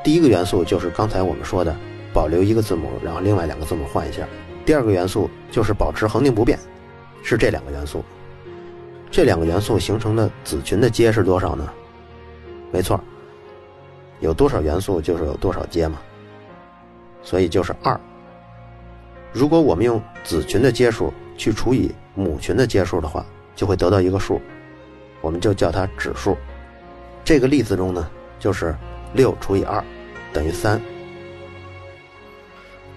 [0.03, 1.75] 第一个元素就是刚才我们说的，
[2.13, 4.27] 保留一个字母，然后另外两个字母换一下。
[4.65, 6.59] 第二个元素就是保持恒定不变，
[7.23, 8.05] 是这两个元素。
[9.11, 11.69] 这两个元素形成的子群的阶是多少呢？
[12.71, 13.01] 没错，
[14.21, 15.99] 有多少元素就是有多少阶嘛，
[17.23, 17.99] 所以就是二。
[19.33, 23.25] 如果我们用子群的阶数去除以母群的阶数的话，
[23.59, 24.41] 就会得到一个数，
[25.21, 26.39] 我们就叫它指数。
[27.25, 28.73] 这个例子中呢，就是。
[29.15, 29.83] 六除以二
[30.35, 30.79] 等于三。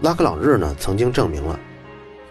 [0.01, 1.57] 拉克朗日呢曾经证明了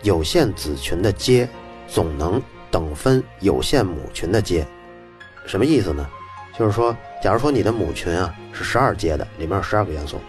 [0.03, 1.49] 有限子群的阶
[1.89, 2.39] 总能
[2.71, 4.67] 等分有限母群的阶。
[5.47, 6.07] 什么意思呢？
[6.59, 10.21] 就是说，假如说你的母群啊是十二阶的，里面有十二个元素，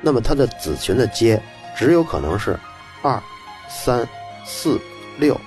[0.00, 1.40] 那么它的子群的阶
[1.76, 2.58] 只有可能是
[3.02, 3.22] 二、
[3.68, 4.04] 三、
[4.44, 4.80] 四、
[5.20, 5.40] 六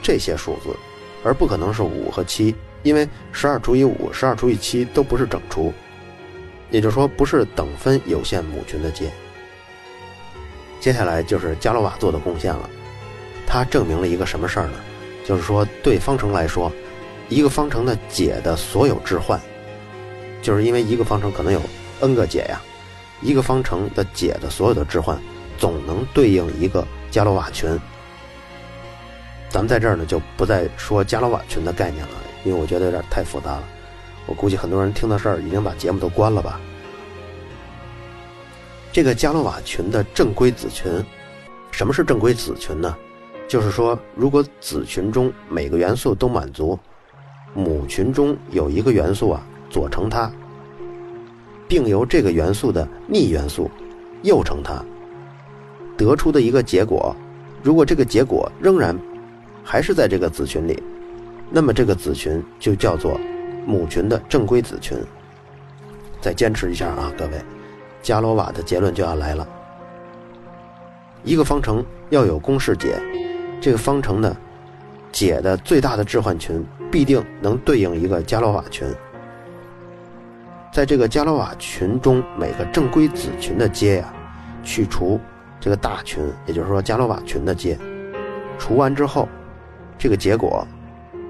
[0.00, 0.68] 这些数字，
[1.24, 2.54] 而不可能是五和七，
[2.84, 5.72] 因为十二除以五、十二除以七都不是整除。
[6.70, 9.10] 也就是说，不是等分有限母群的阶。
[10.80, 12.68] 接下来就是伽罗瓦做的贡献了，
[13.46, 14.72] 他证明了一个什么事儿呢？
[15.24, 16.70] 就是说，对方程来说，
[17.30, 19.40] 一个方程的解的所有置换，
[20.42, 21.62] 就是因为一个方程可能有
[22.00, 22.60] n 个解呀，
[23.22, 25.18] 一个方程的解的所有的置换，
[25.56, 27.80] 总能对应一个伽罗瓦群。
[29.54, 33.62] 咱们在这儿呢，就不再说伽罗瓦群的概念了，因为我觉得有点太复杂了。
[34.26, 36.60] 我估计很多人听到这儿已经把节目都关了吧。
[38.90, 40.90] 这个伽罗瓦群的正规子群，
[41.70, 42.96] 什么是正规子群呢？
[43.46, 46.76] 就是说，如果子群中每个元素都满足，
[47.54, 50.28] 母群中有一个元素啊左乘它，
[51.68, 53.70] 并由这个元素的逆元素
[54.24, 54.84] 右乘它，
[55.96, 57.14] 得出的一个结果，
[57.62, 58.98] 如果这个结果仍然
[59.64, 60.80] 还是在这个子群里，
[61.50, 63.18] 那么这个子群就叫做。
[63.66, 64.94] 母群的正规子群，
[66.20, 67.42] 再坚持一下啊，各位，
[68.02, 69.48] 伽罗瓦的结论就要来了。
[71.22, 73.00] 一个方程要有公式解，
[73.62, 74.36] 这个方程的
[75.10, 76.62] 解的最大的置换群
[76.92, 78.86] 必定能对应一个伽罗瓦群。
[80.70, 84.12] 在这个伽罗瓦群中，每个正规子群的阶呀，
[84.62, 85.18] 去除
[85.58, 87.78] 这个大群，也就是说伽罗瓦群的阶，
[88.58, 89.26] 除完之后，
[89.98, 90.66] 这个结果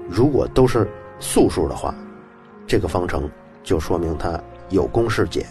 [0.09, 0.87] 如果都是
[1.19, 1.93] 素数的话。
[2.67, 3.29] 这个方程
[3.63, 5.45] 就说明它有公式解，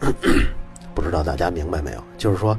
[0.94, 2.04] 不知道大家明白没有？
[2.18, 2.54] 就是说，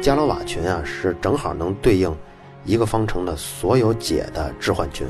[0.00, 2.10] 伽罗瓦群啊是正好能对应
[2.64, 5.06] 一个方程的所有解的置换群。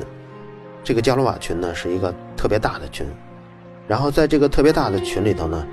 [0.83, 3.07] 这个伽罗瓦群呢是一个特别大的群，
[3.87, 5.65] 然后在这个特别大的群里头呢，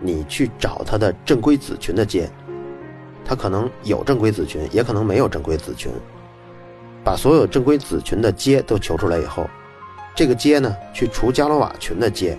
[0.00, 2.28] 你去找它的正规子群的阶，
[3.24, 5.92] 它可能有正规子群，也可能没有正规子群。
[7.04, 9.48] 把所有正规子群的阶都求出来以后，
[10.14, 12.38] 这个阶呢，去除伽罗瓦群的阶，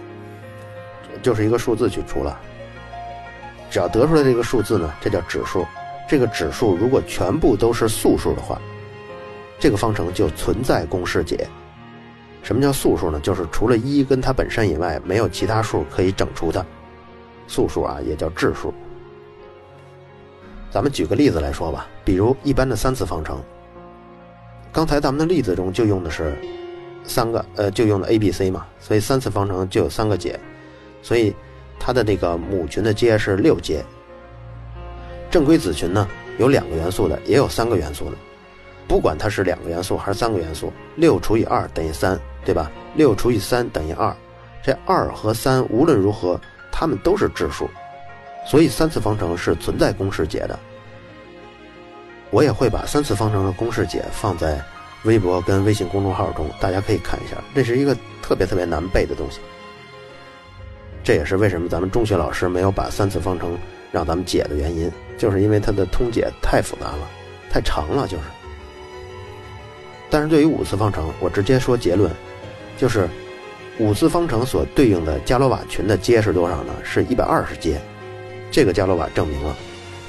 [1.22, 2.40] 就是一个数字去除了。
[3.70, 5.66] 只要得出来这个数字呢，这叫指数。
[6.08, 8.62] 这个指数如果全部都是素数的话，
[9.58, 11.48] 这个方程就存在公式解。
[12.44, 13.20] 什么叫素数呢？
[13.22, 16.64] 就是除了一跟它本身以外，没有其他数可以整除它。
[17.48, 18.74] 素数啊，也叫质数。
[20.74, 23.39] 咱们举个例子来说吧，比如一般的三次方程。
[24.71, 26.36] 刚才咱们的例子中就用的是
[27.03, 30.39] 三个，呃，就用的 a、b、c 嘛，所以三次方程就有三个解，
[31.03, 31.32] 所以
[31.80, 33.86] 它的那个母群的阶是六阶。
[35.30, 36.07] 正规子群呢，
[36.39, 38.17] 有两个元素的，也有三个元素的。
[38.88, 42.71] 不管它是两个元素还是三个元素，六除以二等于三，对吧？
[42.95, 44.11] 六除以三等于二，
[44.63, 47.69] 这二和三无论如何，它们都是质数，
[48.46, 50.60] 所以三次方程是存在公式解的。
[52.30, 54.60] 我也会把三次方程的公式解放在
[55.04, 57.38] 微博跟微信公众号中，大家可以看一下。
[57.54, 59.39] 这是一个特别特别难背的东西，
[61.04, 63.56] 这也是为什么咱们中学老师没有把三次方程
[63.91, 67.08] 让咱们解的原因，就是因为它的通解太复杂了，
[67.52, 68.24] 太长了，就是。
[70.10, 72.12] 但是对于五次方程，我直接说结论，
[72.78, 73.08] 就是
[73.78, 76.74] 五次方程所对应的伽罗瓦群的阶是多少呢？
[76.84, 77.80] 是一百二十阶。
[78.54, 79.58] 这个伽罗瓦证明了，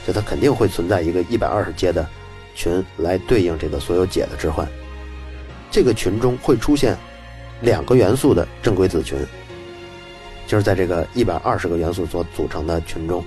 [0.06, 2.06] 就它肯定会存在一个一百二十阶的
[2.54, 4.68] 群来对应这个所有解的置换。
[5.70, 6.94] 这个群中会出现
[7.62, 9.18] 两个元素的正规子群，
[10.46, 13.24] 就是在这个一百二十个元素所组成的群中，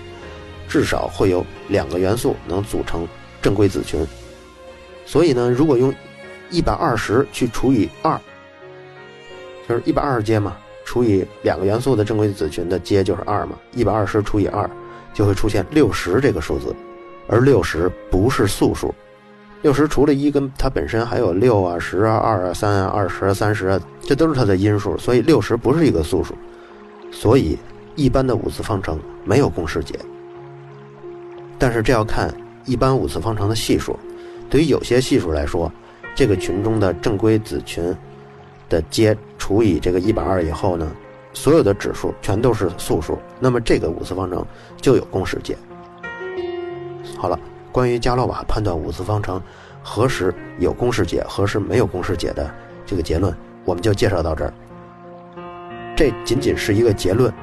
[0.69, 3.07] 至少会有两个元素能组成
[3.41, 4.05] 正规子群。
[5.03, 5.91] 所以呢，如果用
[6.51, 8.21] 一百二十去除以二，
[9.67, 10.55] 就是一百二十阶嘛，
[10.85, 13.57] 除以两个元素的正规子群的阶就是二嘛。
[13.73, 14.69] 一百二十除以二，
[15.17, 16.75] 就会出现六十这个数字，
[17.27, 18.93] 而六十不是素数。
[19.63, 26.35] 六十除了一跟它本身还有六啊、十啊、二啊、三啊、二十啊、三十啊，这都是它的因数，所以六十不是一个素数。
[27.09, 27.57] 所以
[27.95, 29.99] 一般的五次方程没有公式解。
[31.57, 32.31] 但是这要看
[32.65, 33.97] 一般五次方程的系数，
[34.51, 35.71] 对于有些系数来说。
[36.15, 37.95] 这个群中的正规子群
[38.67, 40.91] 的阶除以这个一百二以后呢，
[41.31, 44.43] 所有的指数全都是素数，那么这个五次方程
[44.77, 45.57] 就有公式解。
[47.17, 47.39] 好了，
[47.71, 49.41] 关于伽罗瓦判断五次方程
[49.83, 52.49] 何时有公式解，何时没有公式解的
[52.85, 54.53] 这个结论，我们就介绍到这儿。
[55.95, 57.33] 这仅仅是一个结论，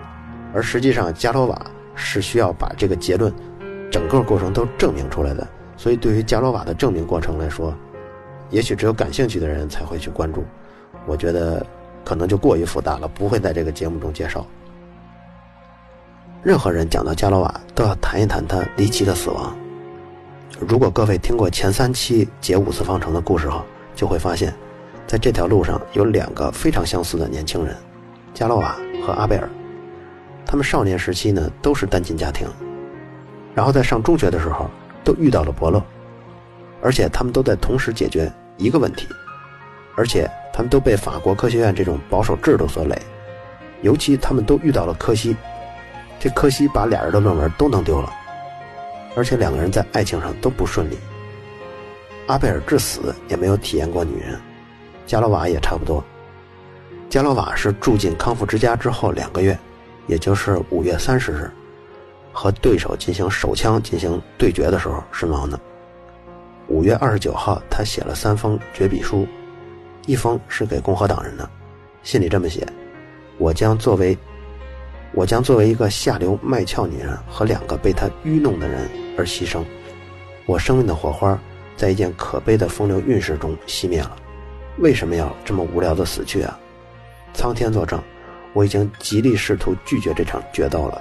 [0.52, 3.32] 而实际上伽罗瓦是需要把这个结论
[3.90, 7.74] 整个过程都证明出来的，所以对于伽罗瓦的证明过程来说。
[8.50, 10.44] 也许只有感兴趣的人才会去关注，
[11.06, 11.66] 我觉得
[12.04, 14.46] 可能就过于复杂了，不会在这个节目中介绍。
[16.44, 19.56] 任何人讲到伽罗瓦，都要谈一谈他离奇的死亡。
[20.60, 23.64] 如果各位听过前三期解五次方程的故事后，
[23.96, 24.54] 就会发现，
[25.06, 27.74] 在这条路上有两个非常相似的年轻人，
[28.34, 28.76] 伽罗瓦
[29.06, 29.48] 和阿贝尔。
[30.44, 32.46] 他们少年时期呢都是单亲家庭，
[33.54, 34.68] 然后在上中学的时候
[35.02, 35.82] 都遇到了伯乐，
[36.82, 38.30] 而且他们都在同时解决。
[38.58, 39.08] 一个问题，
[39.96, 42.96] 而且他们都被法国科学院这种保守制度所累，
[43.80, 45.34] 尤其他们都遇到了柯西，
[46.18, 48.12] 这柯西把俩人的论文都弄丢了，
[49.14, 50.98] 而且两个人在爱情上都不顺利。
[52.26, 54.40] 阿贝尔至死也没有体验过女人，
[55.06, 56.02] 加罗瓦也差不多。
[57.10, 59.58] 加罗瓦是住进康复之家之后两个月，
[60.06, 61.50] 也就是五月三十日，
[62.32, 65.60] 和对手进行手枪进行对决的时候身亡的。
[66.68, 69.28] 五月二十九号，他写了三封绝笔书，
[70.06, 71.48] 一封是给共和党人的，
[72.02, 72.66] 信里这么写
[73.36, 74.16] ：“我将作为，
[75.14, 79.62] 我将作为一个下流卖俏女人和两个被他愚弄的人而牺牲，
[80.44, 81.38] 我生命的火花
[81.76, 84.16] 在一件可悲的风流韵事中熄灭了。
[84.78, 86.58] 为什么要这么无聊的死去啊？
[87.32, 88.02] 苍天作证，
[88.52, 91.00] 我已经极力试图拒绝这场决斗了，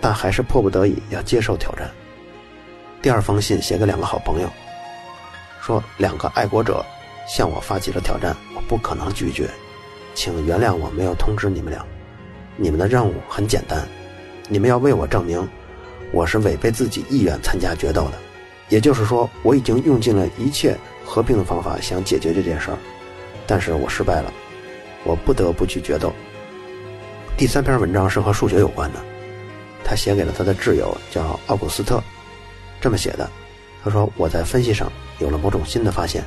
[0.00, 1.88] 但还是迫不得已要接受挑战。
[3.00, 4.48] 第二封信写给两个好朋友。”
[5.62, 6.84] 说两个爱国者
[7.26, 9.48] 向我发起了挑战，我不可能拒绝，
[10.12, 11.86] 请原谅我没有通知你们俩。
[12.56, 13.86] 你们的任务很简单，
[14.48, 15.46] 你们要为我证明
[16.12, 18.12] 我是违背自己意愿参加决斗的，
[18.68, 22.78] 也就是说我已经用尽了一切和平的方法想解决这件事儿，
[23.46, 24.32] 但是我失败了，
[25.02, 26.12] 我不得不去决斗。
[27.36, 29.00] 第三篇文章是和数学有关的，
[29.82, 32.00] 他写给了他的挚友叫奥古斯特，
[32.80, 33.28] 这么写的。
[33.82, 36.24] 他说：“我在分析上有了某种新的发现，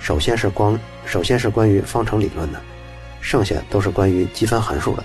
[0.00, 2.58] 首先是光，首先是关于方程理论的，
[3.20, 5.04] 剩下都是关于积分函数的。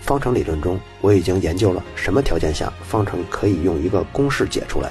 [0.00, 4.90] 方程理论中，我已经研究了什么条件下方程可以用一个公式解出来。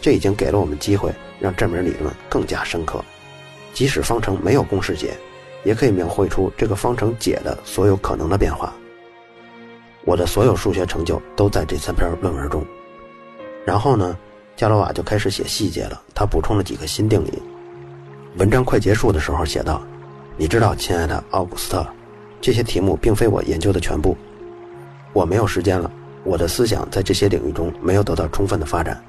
[0.00, 3.04] 这已经给了我们机会，让这门理论更加深刻。
[3.72, 5.14] 即使方程没有公式解，
[5.64, 8.72] 也可以描绘出这个方程解的所有可能的变化。
[10.04, 12.64] 我的所有数学成就都在这三篇论文中。
[13.64, 14.16] 然后呢？”
[14.56, 16.02] 加罗瓦就开始写细节了。
[16.14, 17.42] 他补充了几个新定理。
[18.36, 19.80] 文章快结束的时候写道
[20.36, 21.86] ：“你知道，亲爱的奥古斯特，
[22.40, 24.16] 这些题目并非我研究的全部。
[25.12, 25.90] 我没有时间了，
[26.24, 29.02] 我的思想在这些领域中没有得到充分的发展，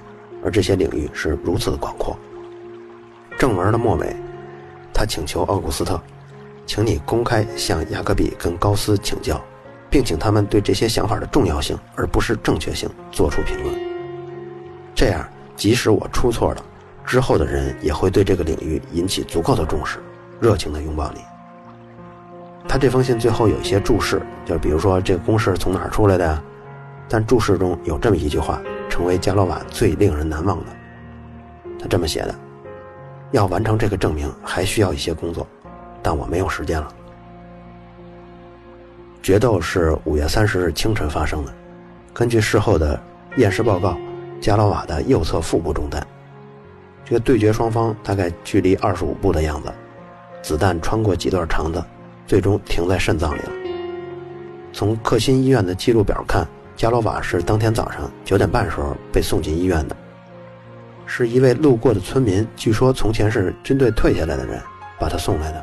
[0.44, 2.18] 而这些领域是如此的广阔。”
[3.40, 4.16] 正文的末尾，
[4.94, 6.00] 他请求奥古斯特，
[6.66, 9.42] 请你公开向雅各比跟高斯请教，
[9.90, 13.76] 并请他们对这些想法的重要性而不是正确性做出评论。
[14.94, 16.64] 这样，即使我出错了，
[17.06, 19.98] 之后的人也会对这个领域引起足够的重视，
[20.40, 21.22] 热情地拥抱你。
[22.68, 26.42] 他这封信最后有一些注释，就比如说这个公式从哪儿出来的呀？
[27.10, 30.66] 但注释中有这么一句话，成为加罗瓦最令人难忘的。
[31.80, 32.36] 他这么写的。
[33.32, 35.48] 要完成这个证明，还需要一些工作，
[36.02, 36.94] 但我没有时间了。
[39.24, 41.54] 决斗是五月三十日清晨发生的。
[42.14, 43.00] 根据事后的
[43.38, 43.98] 验尸报告，
[44.42, 46.06] 加罗瓦的右侧腹部中弹。
[47.06, 49.72] 这个对决双方大概距离二十五步的样子，
[50.42, 51.82] 子弹穿过几段肠子，
[52.32, 53.52] 最终停在肾脏里了。
[54.72, 59.98] 从克辛医院的记录表看，加罗瓦是当天早上九点半时候被送进医院的。
[61.06, 64.62] 是一位路过的村民，据说从前是军队退下来的人，
[64.98, 65.62] 把他送来的。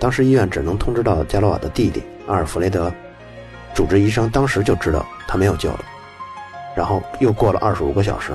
[0.00, 2.92] 当时医院只能通知到加罗瓦的弟弟阿尔弗雷德，
[3.72, 5.84] 主治医生当时就知道他没有救了。
[6.74, 8.32] 然后又过了二十五个小时，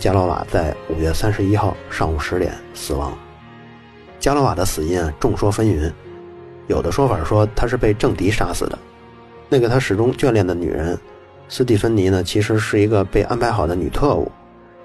[0.00, 3.16] 加罗瓦在五月三十一号上午十点死亡。
[4.18, 5.92] 加罗瓦的死因啊众说纷纭，
[6.66, 8.78] 有的说法说他是被政敌杀死的，
[9.48, 10.98] 那个他始终眷恋的女人
[11.48, 14.30] 斯蒂芬妮呢，其实是一个被安排好的女特务。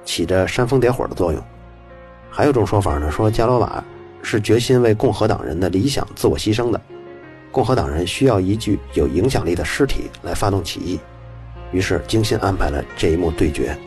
[0.06, 1.44] 起着煽风点火的作用。
[2.32, 3.84] 还有种说法呢，说加罗瓦
[4.24, 6.82] 是决心为共和党人的理想自我牺牲的。
[7.52, 11.00] 共和党人需要一具有影响力的尸体来发动起义，
[11.72, 13.78] 于是精心安排了这一幕对决。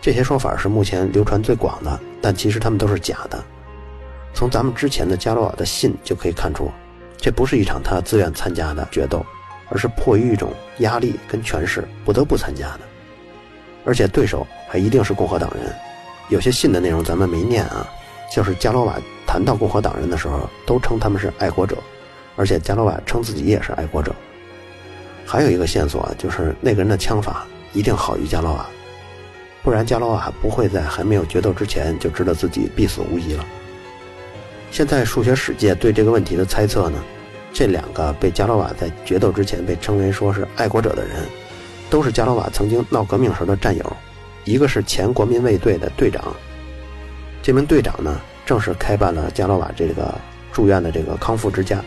[0.00, 3.44] 这些说法是目前流传最广的，但其实他们都是假的。
[4.32, 6.70] 从咱们之前的加罗瓦的信就可以看出，
[7.16, 9.24] 这不是一场他自愿参加的决斗，
[9.68, 12.80] 而是迫于一种压力跟权势不得不参加的。
[13.84, 15.74] 而且对手还一定是共和党人，
[16.28, 17.86] 有些信的内容咱们没念啊，
[18.32, 21.76] 就是加罗瓦谈到共和党人的时候，都称他们是爱国者，
[22.36, 24.14] 而且加罗瓦称自己也是爱国者。
[25.26, 28.66] 还有一个线索啊就是那个人的枪法一定好于加罗瓦，
[29.62, 33.44] 不然加罗瓦不会在还没有决斗之前就知道自己必死无疑了。
[34.70, 36.98] 现在数学史界对这个问题的猜测呢，
[37.52, 41.16] 这两个被加罗瓦在决斗之前被称为说是爱国者的人。
[41.90, 43.96] 都是加罗瓦曾经闹革命时的战友，
[44.44, 46.32] 一个是前国民卫队的队长，
[47.42, 50.14] 这名队长呢正是开办了加罗瓦这个
[50.52, 51.82] 住院的这个康复之家，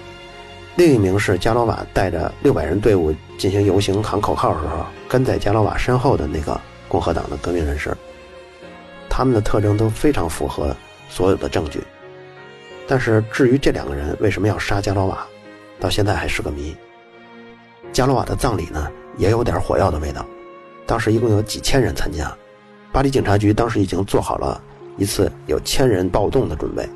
[0.75, 6.59] 另一名是加罗瓦带着六百人队伍进行游行喊口号时候跟在加罗瓦身后的那个
[6.89, 7.95] 共和党的革命人士，
[9.09, 10.75] 他们的特征都非常符合
[11.07, 11.81] 所有的证据，
[12.87, 15.25] 但是至于这两个人为什么要杀加罗瓦，
[15.79, 16.75] 到现在还是个谜。
[17.91, 18.89] 加罗瓦的葬礼呢？
[19.17, 20.25] 也有点火药的味道。
[20.85, 22.35] 当时一共有几千人参加，
[22.91, 24.61] 巴黎警察局当时已经做好了
[24.97, 26.89] 一次有千人暴动的准备，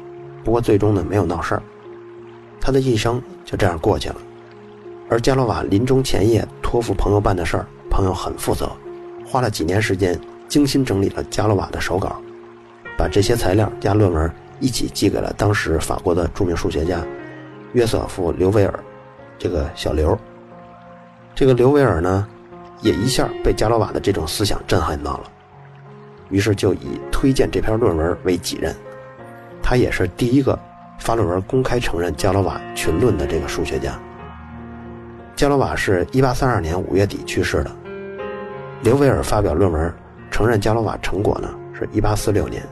[0.43, 1.61] 不过最终呢没有闹事儿。
[2.59, 4.15] 他的一生就这样过去了。
[5.09, 8.69] 而加罗瓦临终前夜托付朋友办的事儿，朋友很负责，
[9.25, 12.19] 花了几年时间精心整理了加罗瓦的手稿，
[12.97, 14.29] 把这些材料加论文
[14.59, 16.99] 一起寄给了当时法国的著名数学家
[17.73, 18.79] 约瑟夫·刘维尔，
[19.37, 20.17] 这个小刘。
[21.35, 22.27] 这个刘维尔呢，
[22.81, 25.23] 也一下被加罗瓦的这种思想震撼到了，
[26.29, 28.75] 于是就以推荐这篇论文为己任。
[29.61, 30.57] 他也是第一个
[30.97, 33.99] 发论文公开承认加罗瓦群论的这个数学家。
[35.35, 37.71] 加罗瓦是一八三二年五月底去世的，
[38.81, 39.93] 刘维尔发表论文
[40.31, 42.63] 承认加罗瓦成果呢，是一八四六年，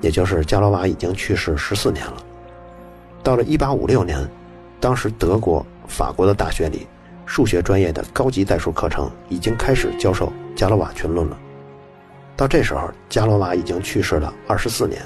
[0.00, 2.16] 也就是加罗瓦已经去世十四年了。
[3.22, 4.18] 到了一八五六年，
[4.80, 6.86] 当时德国、法国的大学里。
[7.28, 11.36] 数学专业的高级代数课程已经开始教授加罗瓦群论了。
[12.36, 15.02] 到这时候，加罗瓦已经去世了二十四年，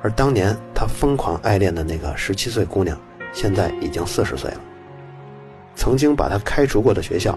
[0.00, 2.96] 而当年他疯狂爱恋的那个十七岁姑娘，
[3.32, 4.60] 现在已经四十岁了。
[5.74, 7.36] 曾经把他开除过的学校，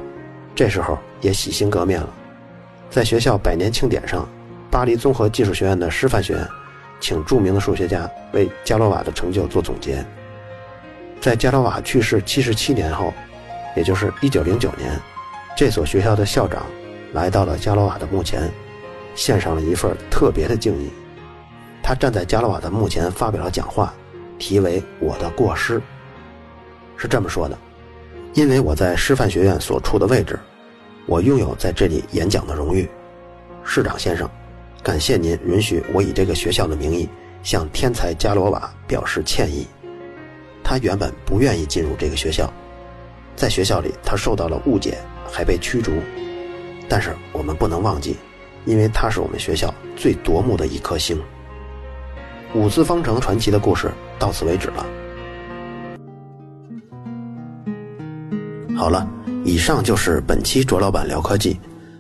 [0.53, 2.09] 这时候也洗心革面了。
[2.91, 4.29] 在学校百年庆典上，
[4.75, 6.45] 巴黎综合技术学院的师范学院
[6.99, 10.05] 请著名的数学家为加罗瓦的成就做总结。
[11.21, 13.13] 在加罗瓦去世七十七年后。
[13.77, 14.97] 也就是一九零九年，
[15.55, 16.65] 这所学校的校长
[17.11, 18.49] 来到了加罗瓦的墓前，
[19.15, 20.89] 献上了一份特别的敬意。
[21.83, 23.93] 他站在加罗瓦的墓前发表了讲话，
[24.37, 25.77] 题为《我的过失》，
[26.95, 27.57] 是这么说的
[28.33, 30.39] ：“因为我在师范学院所处的位置，
[31.05, 32.89] 我拥有在这里演讲的荣誉。
[33.61, 34.29] 市长先生，
[34.85, 37.09] 感谢您允许我以这个学校的名义
[37.41, 39.65] 向天才加罗瓦表示歉意。
[40.63, 42.47] 他原本不愿意进入这个学校，
[43.35, 45.91] 在学校里他受到了误解，还被驱逐。
[46.87, 48.15] 但是我们不能忘记，
[48.65, 51.19] 因为他是我们学校最夺目的一颗星。
[52.53, 54.85] 五次方程传奇的故事到此为止了。
[58.77, 59.09] 好了，
[59.43, 61.59] 以上就是本期卓老板聊科技。